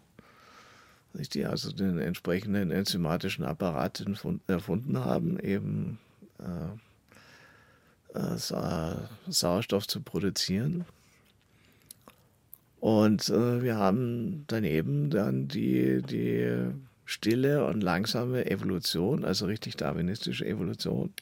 die 1.13 1.45
also 1.45 1.71
den 1.71 1.99
entsprechenden 1.99 2.71
enzymatischen 2.71 3.45
Apparat 3.45 4.03
erfunden 4.47 4.97
haben, 4.97 5.39
eben 5.39 5.99
äh, 6.39 6.43
Sauerstoff 8.13 9.87
zu 9.87 10.01
produzieren. 10.01 10.85
Und 12.79 13.29
äh, 13.29 13.61
wir 13.61 13.75
haben 13.75 14.45
daneben 14.47 15.09
dann 15.09 15.47
die, 15.47 16.01
die 16.01 16.71
stille 17.05 17.65
und 17.65 17.81
langsame 17.81 18.49
Evolution, 18.49 19.25
also 19.25 19.45
richtig 19.47 19.75
darwinistische 19.75 20.45
Evolution 20.45 21.13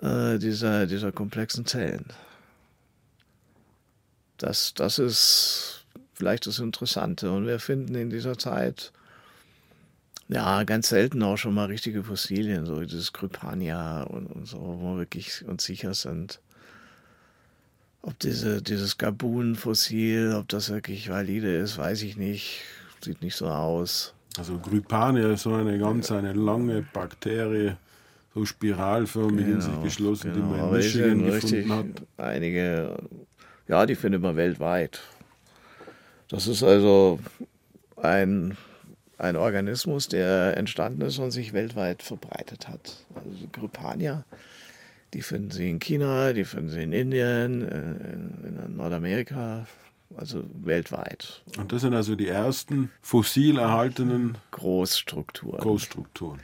äh, 0.00 0.38
dieser, 0.38 0.86
dieser 0.86 1.10
komplexen 1.10 1.66
Zellen. 1.66 2.06
Das, 4.38 4.74
das 4.74 4.98
ist 4.98 5.86
vielleicht 6.12 6.46
das 6.46 6.58
Interessante. 6.58 7.30
Und 7.30 7.46
wir 7.46 7.58
finden 7.58 7.94
in 7.94 8.10
dieser 8.10 8.38
Zeit 8.38 8.92
ja, 10.28 10.64
ganz 10.64 10.88
selten 10.88 11.22
auch 11.22 11.36
schon 11.36 11.54
mal 11.54 11.66
richtige 11.66 12.02
Fossilien, 12.02 12.66
so 12.66 12.80
dieses 12.80 13.12
Krypania 13.12 14.02
und, 14.04 14.26
und 14.26 14.46
so, 14.46 14.58
wo 14.58 14.92
wir 14.92 14.98
wirklich 14.98 15.44
uns 15.46 15.64
sicher 15.64 15.94
sind. 15.94 16.40
Ob 18.02 18.18
diese, 18.18 18.60
dieses 18.60 18.98
Gabun-Fossil, 18.98 20.34
ob 20.38 20.48
das 20.48 20.70
wirklich 20.70 21.08
valide 21.08 21.56
ist, 21.56 21.78
weiß 21.78 22.02
ich 22.02 22.16
nicht. 22.16 22.62
sieht 23.02 23.22
nicht 23.22 23.36
so 23.36 23.48
aus. 23.48 24.14
Also 24.36 24.58
Grypania 24.58 25.32
ist 25.32 25.42
so 25.42 25.54
eine 25.54 25.78
ganz 25.78 26.10
eine 26.10 26.32
lange 26.32 26.82
Bakterie, 26.92 27.76
so 28.34 28.44
spiralförmig 28.44 29.44
genau, 29.44 29.54
in 29.54 29.60
sich 29.60 29.70
genau, 29.70 29.82
geschlossen, 29.84 30.32
genau. 30.32 30.46
die 30.46 30.50
man 30.50 30.58
in 30.58 30.64
Aber 30.64 30.76
Michigan 30.76 31.24
gefunden 31.24 31.72
hat. 31.72 31.86
Einige, 32.16 32.96
ja, 33.68 33.86
die 33.86 33.94
findet 33.94 34.22
man 34.22 34.36
weltweit. 34.36 35.00
Das 36.28 36.46
ist 36.48 36.62
also 36.62 37.20
ein, 37.96 38.56
ein 39.24 39.36
Organismus, 39.36 40.08
der 40.08 40.56
entstanden 40.56 41.00
ist 41.02 41.18
und 41.18 41.30
sich 41.30 41.52
weltweit 41.52 42.02
verbreitet 42.02 42.68
hat. 42.68 43.04
Also 43.14 43.48
Grypania, 43.52 44.24
die 45.14 45.22
finden 45.22 45.50
Sie 45.50 45.70
in 45.70 45.78
China, 45.78 46.32
die 46.32 46.44
finden 46.44 46.68
Sie 46.68 46.82
in 46.82 46.92
Indien, 46.92 47.62
in, 47.62 48.66
in 48.68 48.76
Nordamerika, 48.76 49.66
also 50.16 50.44
weltweit. 50.62 51.42
Und 51.56 51.72
das 51.72 51.82
sind 51.82 51.94
also 51.94 52.14
die 52.14 52.28
ersten 52.28 52.90
fossil 53.00 53.58
erhaltenen 53.58 54.36
Großstrukturen. 54.50 55.60
Großstrukturen. 55.60 56.40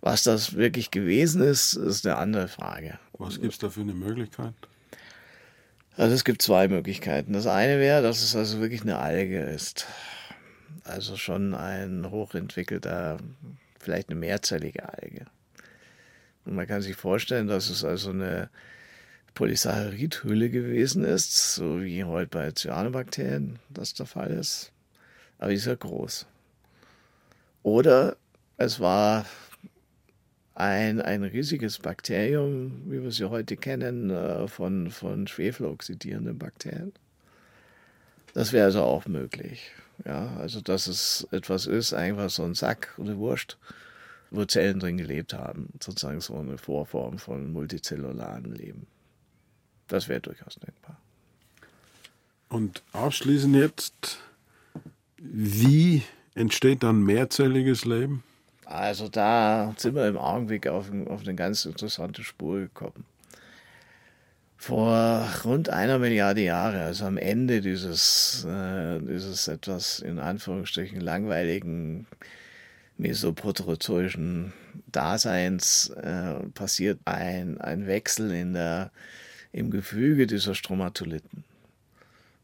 Was 0.00 0.22
das 0.22 0.54
wirklich 0.54 0.90
gewesen 0.90 1.42
ist, 1.42 1.74
ist 1.74 2.06
eine 2.06 2.16
andere 2.16 2.48
Frage. 2.48 2.98
Was 3.18 3.40
gibt 3.40 3.52
es 3.52 3.58
da 3.58 3.68
für 3.68 3.82
eine 3.82 3.92
Möglichkeit? 3.92 4.54
Also 5.96 6.14
es 6.14 6.24
gibt 6.24 6.40
zwei 6.40 6.68
Möglichkeiten. 6.68 7.34
Das 7.34 7.46
eine 7.46 7.78
wäre, 7.78 8.02
dass 8.02 8.22
es 8.22 8.34
also 8.34 8.60
wirklich 8.60 8.82
eine 8.82 8.98
Alge 8.98 9.40
ist. 9.40 9.86
Also 10.84 11.16
schon 11.16 11.54
ein 11.54 12.10
hochentwickelter, 12.10 13.18
vielleicht 13.78 14.08
eine 14.08 14.18
mehrzellige 14.18 14.88
Alge. 14.88 15.26
Und 16.44 16.54
man 16.54 16.66
kann 16.66 16.82
sich 16.82 16.96
vorstellen, 16.96 17.46
dass 17.46 17.68
es 17.70 17.84
also 17.84 18.10
eine 18.10 18.50
Polysaccharidhülle 19.34 20.50
gewesen 20.50 21.04
ist, 21.04 21.54
so 21.54 21.82
wie 21.82 22.04
heute 22.04 22.30
bei 22.30 22.50
Cyanobakterien 22.52 23.58
das 23.68 23.94
der 23.94 24.06
Fall 24.06 24.30
ist. 24.30 24.72
Aber 25.38 25.50
die 25.50 25.56
ist 25.56 25.66
ja 25.66 25.74
groß. 25.74 26.26
Oder 27.62 28.16
es 28.56 28.80
war 28.80 29.26
ein, 30.54 31.00
ein 31.00 31.22
riesiges 31.22 31.78
Bakterium, 31.78 32.82
wie 32.86 33.02
wir 33.02 33.12
sie 33.12 33.30
heute 33.30 33.56
kennen, 33.56 34.10
äh, 34.10 34.46
von, 34.48 34.90
von 34.90 35.26
schwefeloxidierenden 35.26 36.38
Bakterien. 36.38 36.92
Das 38.34 38.52
wäre 38.52 38.66
also 38.66 38.82
auch 38.82 39.06
möglich. 39.06 39.70
Ja, 40.04 40.36
also 40.38 40.60
dass 40.60 40.86
es 40.86 41.26
etwas 41.30 41.66
ist, 41.66 41.92
einfach 41.92 42.30
so 42.30 42.44
ein 42.44 42.54
Sack 42.54 42.94
oder 42.96 43.16
Wurst, 43.18 43.58
wo 44.30 44.44
Zellen 44.44 44.80
drin 44.80 44.96
gelebt 44.96 45.34
haben, 45.34 45.68
sozusagen 45.80 46.20
so 46.20 46.36
eine 46.36 46.58
Vorform 46.58 47.18
von 47.18 47.52
multizellularen 47.52 48.54
Leben. 48.54 48.86
Das 49.88 50.08
wäre 50.08 50.20
durchaus 50.20 50.54
denkbar. 50.54 50.96
Und 52.48 52.82
abschließend 52.92 53.56
jetzt, 53.56 54.20
wie 55.18 56.02
entsteht 56.34 56.82
dann 56.82 57.02
mehrzelliges 57.02 57.84
Leben? 57.84 58.22
Also 58.64 59.08
da 59.08 59.74
sind 59.76 59.96
wir 59.96 60.06
im 60.06 60.16
Augenblick 60.16 60.68
auf, 60.68 60.90
auf 61.08 61.20
eine 61.22 61.34
ganz 61.34 61.64
interessante 61.64 62.22
Spur 62.22 62.60
gekommen. 62.60 63.04
Vor 64.60 65.26
rund 65.46 65.70
einer 65.70 65.98
Milliarde 65.98 66.42
Jahre, 66.42 66.82
also 66.82 67.06
am 67.06 67.16
Ende 67.16 67.62
dieses, 67.62 68.44
äh, 68.46 69.00
dieses 69.00 69.48
etwas 69.48 70.00
in 70.00 70.18
Anführungsstrichen 70.18 71.00
langweiligen 71.00 72.06
mesoproterozoischen 72.98 74.52
Daseins, 74.86 75.88
äh, 75.88 76.34
passiert 76.52 76.98
ein, 77.06 77.58
ein 77.58 77.86
Wechsel 77.86 78.32
in 78.32 78.52
der 78.52 78.90
im 79.50 79.70
Gefüge 79.70 80.26
dieser 80.26 80.54
Stromatoliten. 80.54 81.42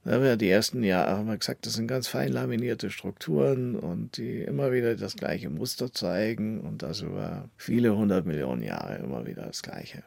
Da 0.04 0.12
haben 0.12 0.24
wir 0.24 0.38
die 0.38 0.48
ersten 0.48 0.82
Jahre 0.82 1.18
haben 1.18 1.28
wir 1.28 1.36
gesagt, 1.36 1.66
das 1.66 1.74
sind 1.74 1.86
ganz 1.86 2.08
fein 2.08 2.32
laminierte 2.32 2.88
Strukturen 2.88 3.76
und 3.76 4.16
die 4.16 4.40
immer 4.40 4.72
wieder 4.72 4.96
das 4.96 5.16
gleiche 5.16 5.50
Muster 5.50 5.92
zeigen 5.92 6.60
und 6.62 6.82
das 6.82 7.02
über 7.02 7.50
viele 7.58 7.94
hundert 7.94 8.24
Millionen 8.24 8.62
Jahre 8.62 8.96
immer 8.96 9.26
wieder 9.26 9.42
das 9.42 9.60
gleiche. 9.60 10.02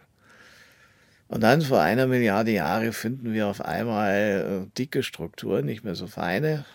Und 1.30 1.42
dann 1.42 1.62
vor 1.62 1.80
einer 1.80 2.08
Milliarde 2.08 2.52
Jahre 2.52 2.92
finden 2.92 3.34
wir 3.34 3.48
auf 3.48 3.64
einmal 3.64 4.66
äh, 4.66 4.78
dicke 4.78 5.04
Strukturen, 5.04 5.66
nicht 5.66 5.84
mehr 5.84 5.94
so 5.94 6.08
feine. 6.08 6.66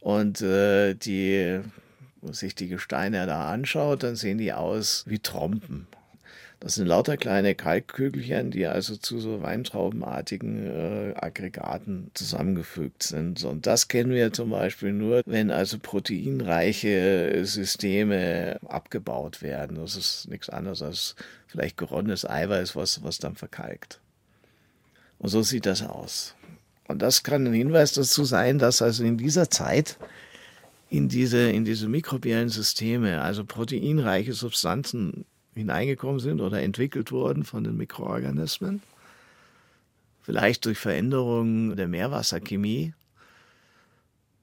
Und 0.00 0.42
äh, 0.42 0.94
die, 0.94 1.60
wenn 2.20 2.32
sich 2.32 2.56
die 2.56 2.66
Gesteine 2.66 3.24
da 3.26 3.48
anschaut, 3.48 4.02
dann 4.02 4.16
sehen 4.16 4.38
die 4.38 4.52
aus 4.52 5.04
wie 5.06 5.20
Trompen. 5.20 5.86
Das 6.60 6.74
sind 6.74 6.86
lauter 6.86 7.16
kleine 7.16 7.54
Kalkkügelchen, 7.54 8.50
die 8.50 8.66
also 8.66 8.94
zu 8.94 9.18
so 9.18 9.40
weintraubenartigen 9.40 10.66
äh, 10.66 11.14
Aggregaten 11.16 12.10
zusammengefügt 12.12 13.02
sind. 13.02 13.42
Und 13.44 13.66
das 13.66 13.88
kennen 13.88 14.10
wir 14.10 14.30
zum 14.34 14.50
Beispiel 14.50 14.92
nur, 14.92 15.22
wenn 15.24 15.50
also 15.50 15.78
proteinreiche 15.78 17.40
Systeme 17.46 18.60
abgebaut 18.68 19.40
werden. 19.40 19.78
Das 19.78 19.96
ist 19.96 20.28
nichts 20.28 20.50
anderes 20.50 20.82
als 20.82 21.14
vielleicht 21.46 21.78
geronnenes 21.78 22.28
Eiweiß, 22.28 22.76
was, 22.76 23.02
was 23.02 23.16
dann 23.16 23.36
verkalkt. 23.36 23.98
Und 25.18 25.30
so 25.30 25.42
sieht 25.42 25.64
das 25.64 25.82
aus. 25.82 26.34
Und 26.88 27.00
das 27.00 27.22
kann 27.22 27.46
ein 27.46 27.54
Hinweis 27.54 27.94
dazu 27.94 28.24
sein, 28.24 28.58
dass 28.58 28.82
also 28.82 29.02
in 29.02 29.16
dieser 29.16 29.48
Zeit 29.48 29.96
in 30.90 31.08
diese, 31.08 31.50
in 31.50 31.64
diese 31.64 31.88
mikrobiellen 31.88 32.48
Systeme, 32.48 33.22
also 33.22 33.44
proteinreiche 33.44 34.32
Substanzen 34.32 35.24
hineingekommen 35.54 36.20
sind 36.20 36.40
oder 36.40 36.62
entwickelt 36.62 37.12
wurden 37.12 37.44
von 37.44 37.64
den 37.64 37.76
Mikroorganismen. 37.76 38.82
Vielleicht 40.22 40.64
durch 40.66 40.78
Veränderungen 40.78 41.76
der 41.76 41.88
Meerwasserchemie. 41.88 42.94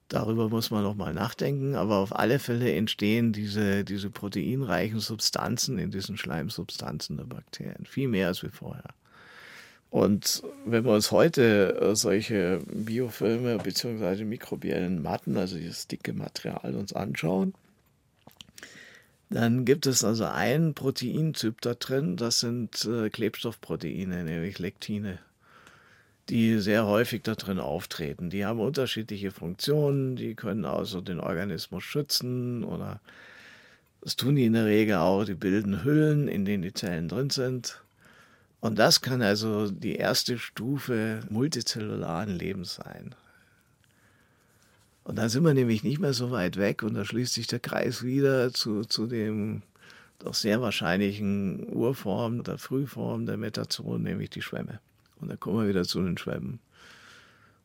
Darüber 0.08 0.48
muss 0.48 0.70
man 0.70 0.82
noch 0.82 0.94
mal 0.94 1.12
nachdenken, 1.12 1.74
aber 1.74 1.96
auf 1.96 2.16
alle 2.16 2.38
Fälle 2.38 2.72
entstehen 2.72 3.32
diese, 3.32 3.84
diese 3.84 4.10
proteinreichen 4.10 5.00
Substanzen 5.00 5.78
in 5.78 5.90
diesen 5.90 6.16
Schleimsubstanzen 6.16 7.18
der 7.18 7.24
Bakterien. 7.24 7.84
Viel 7.84 8.08
mehr 8.08 8.28
als 8.28 8.42
wie 8.42 8.48
vorher. 8.48 8.94
Und 9.90 10.42
wenn 10.66 10.84
wir 10.84 10.92
uns 10.92 11.10
heute 11.10 11.78
äh, 11.80 11.96
solche 11.96 12.60
Biofilme 12.66 13.58
bzw. 13.58 14.24
mikrobiellen 14.24 15.02
Matten, 15.02 15.36
also 15.36 15.56
dieses 15.56 15.86
dicke 15.86 16.12
Material, 16.12 16.74
uns 16.74 16.92
anschauen, 16.92 17.54
dann 19.30 19.64
gibt 19.64 19.86
es 19.86 20.04
also 20.04 20.24
ein 20.24 20.74
Proteintyp 20.74 21.60
da 21.60 21.74
drin, 21.74 22.16
das 22.16 22.40
sind 22.40 22.84
äh, 22.86 23.10
Klebstoffproteine, 23.10 24.24
nämlich 24.24 24.58
Lektine, 24.58 25.18
die 26.28 26.58
sehr 26.58 26.86
häufig 26.86 27.22
da 27.22 27.34
drin 27.34 27.58
auftreten. 27.58 28.30
Die 28.30 28.46
haben 28.46 28.60
unterschiedliche 28.60 29.30
Funktionen, 29.30 30.16
die 30.16 30.34
können 30.34 30.64
also 30.64 31.00
den 31.00 31.20
Organismus 31.20 31.84
schützen 31.84 32.64
oder 32.64 33.00
das 34.00 34.16
tun 34.16 34.36
die 34.36 34.46
in 34.46 34.52
der 34.52 34.66
Regel 34.66 34.96
auch, 34.96 35.24
die 35.24 35.34
bilden 35.34 35.84
Hüllen, 35.84 36.28
in 36.28 36.44
denen 36.44 36.62
die 36.62 36.72
Zellen 36.72 37.08
drin 37.08 37.30
sind. 37.30 37.82
Und 38.60 38.78
das 38.78 39.02
kann 39.02 39.22
also 39.22 39.70
die 39.70 39.96
erste 39.96 40.38
Stufe 40.38 41.20
multizellularen 41.28 42.36
Lebens 42.36 42.76
sein. 42.76 43.14
Und 45.08 45.16
dann 45.16 45.30
sind 45.30 45.42
wir 45.42 45.54
nämlich 45.54 45.82
nicht 45.84 46.00
mehr 46.00 46.12
so 46.12 46.30
weit 46.32 46.58
weg 46.58 46.82
und 46.82 46.92
da 46.92 47.02
schließt 47.02 47.32
sich 47.32 47.46
der 47.46 47.60
Kreis 47.60 48.02
wieder 48.02 48.52
zu, 48.52 48.82
zu 48.82 49.06
dem 49.06 49.62
doch 50.18 50.34
sehr 50.34 50.60
wahrscheinlichen 50.60 51.66
Urform 51.72 52.44
der 52.44 52.58
Frühform 52.58 53.24
der 53.24 53.38
Metazon, 53.38 54.02
nämlich 54.02 54.28
die 54.28 54.42
Schwämme. 54.42 54.80
Und 55.18 55.30
da 55.30 55.36
kommen 55.36 55.62
wir 55.62 55.68
wieder 55.70 55.84
zu 55.84 56.02
den 56.02 56.18
Schwämmen. 56.18 56.58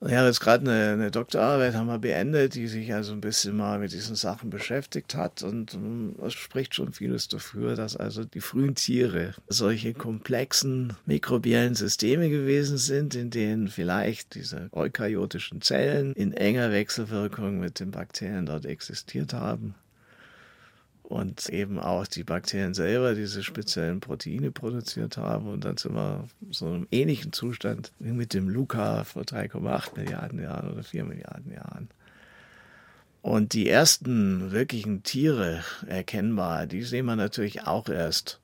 Habe 0.03 0.27
jetzt 0.27 0.41
gerade 0.41 0.69
eine, 0.69 0.93
eine, 0.93 1.11
Doktorarbeit 1.11 1.75
haben 1.75 1.87
wir 1.87 1.97
beendet, 1.97 2.55
die 2.55 2.67
sich 2.67 2.93
also 2.93 3.13
ein 3.13 3.21
bisschen 3.21 3.55
mal 3.55 3.79
mit 3.79 3.93
diesen 3.93 4.15
Sachen 4.15 4.49
beschäftigt 4.49 5.15
hat 5.15 5.43
und 5.43 5.75
ähm, 5.75 6.15
es 6.25 6.33
spricht 6.33 6.75
schon 6.75 6.91
vieles 6.91 7.29
dafür, 7.29 7.75
dass 7.75 7.95
also 7.95 8.25
die 8.25 8.41
frühen 8.41 8.75
Tiere 8.75 9.33
solche 9.47 9.93
komplexen 9.93 10.93
mikrobiellen 11.05 11.75
Systeme 11.75 12.29
gewesen 12.29 12.77
sind, 12.77 13.15
in 13.15 13.29
denen 13.29 13.69
vielleicht 13.69 14.35
diese 14.35 14.67
eukaryotischen 14.73 15.61
Zellen 15.61 16.11
in 16.13 16.33
enger 16.33 16.71
Wechselwirkung 16.71 17.59
mit 17.59 17.79
den 17.79 17.91
Bakterien 17.91 18.45
dort 18.45 18.65
existiert 18.65 19.33
haben 19.33 19.73
und 21.03 21.49
eben 21.49 21.79
auch 21.79 22.07
die 22.07 22.23
Bakterien 22.23 22.73
selber 22.73 23.13
diese 23.13 23.43
speziellen 23.43 23.99
Proteine 23.99 24.51
produziert 24.51 25.17
haben. 25.17 25.47
Und 25.47 25.65
dann 25.65 25.77
sind 25.77 25.93
wir 25.93 26.27
so 26.49 26.67
einem 26.67 26.87
ähnlichen 26.91 27.33
Zustand 27.33 27.91
wie 27.99 28.11
mit 28.11 28.33
dem 28.33 28.49
Luca 28.49 29.03
vor 29.03 29.23
3,8 29.23 29.97
Milliarden 29.97 30.41
Jahren 30.41 30.71
oder 30.71 30.83
4 30.83 31.03
Milliarden 31.03 31.51
Jahren. 31.51 31.89
Und 33.21 33.53
die 33.53 33.69
ersten 33.69 34.51
wirklichen 34.51 35.03
Tiere 35.03 35.63
erkennbar, 35.87 36.67
die 36.67 36.83
sehen 36.83 37.05
wir 37.05 37.15
natürlich 37.15 37.65
auch 37.67 37.87
erst 37.87 38.39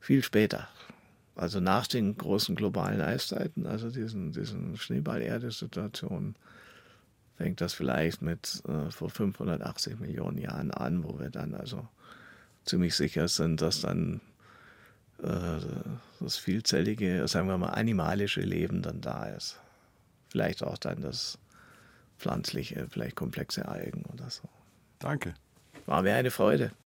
viel 0.00 0.22
später. 0.22 0.68
Also 1.34 1.60
nach 1.60 1.86
den 1.86 2.16
großen 2.16 2.54
globalen 2.54 3.00
Eiszeiten, 3.00 3.66
also 3.66 3.90
diesen, 3.90 4.32
diesen 4.32 4.76
Schneeball-Erde-Situationen 4.76 6.36
fängt 7.36 7.60
das 7.60 7.72
vielleicht 7.72 8.22
mit 8.22 8.62
äh, 8.68 8.90
vor 8.90 9.10
580 9.10 9.98
Millionen 9.98 10.38
Jahren 10.38 10.70
an, 10.70 11.04
wo 11.04 11.18
wir 11.18 11.30
dann 11.30 11.54
also 11.54 11.86
ziemlich 12.64 12.94
sicher 12.94 13.28
sind, 13.28 13.60
dass 13.60 13.80
dann 13.80 14.20
äh, 15.22 15.58
das 16.20 16.36
vielzellige, 16.36 17.26
sagen 17.28 17.48
wir 17.48 17.58
mal, 17.58 17.70
animalische 17.70 18.40
Leben 18.40 18.82
dann 18.82 19.00
da 19.00 19.26
ist. 19.26 19.58
Vielleicht 20.28 20.62
auch 20.62 20.78
dann 20.78 21.00
das 21.00 21.38
pflanzliche, 22.18 22.86
vielleicht 22.88 23.16
komplexe 23.16 23.68
Algen 23.68 24.04
oder 24.12 24.30
so. 24.30 24.48
Danke. 24.98 25.34
War 25.86 26.02
mir 26.02 26.14
eine 26.14 26.30
Freude. 26.30 26.72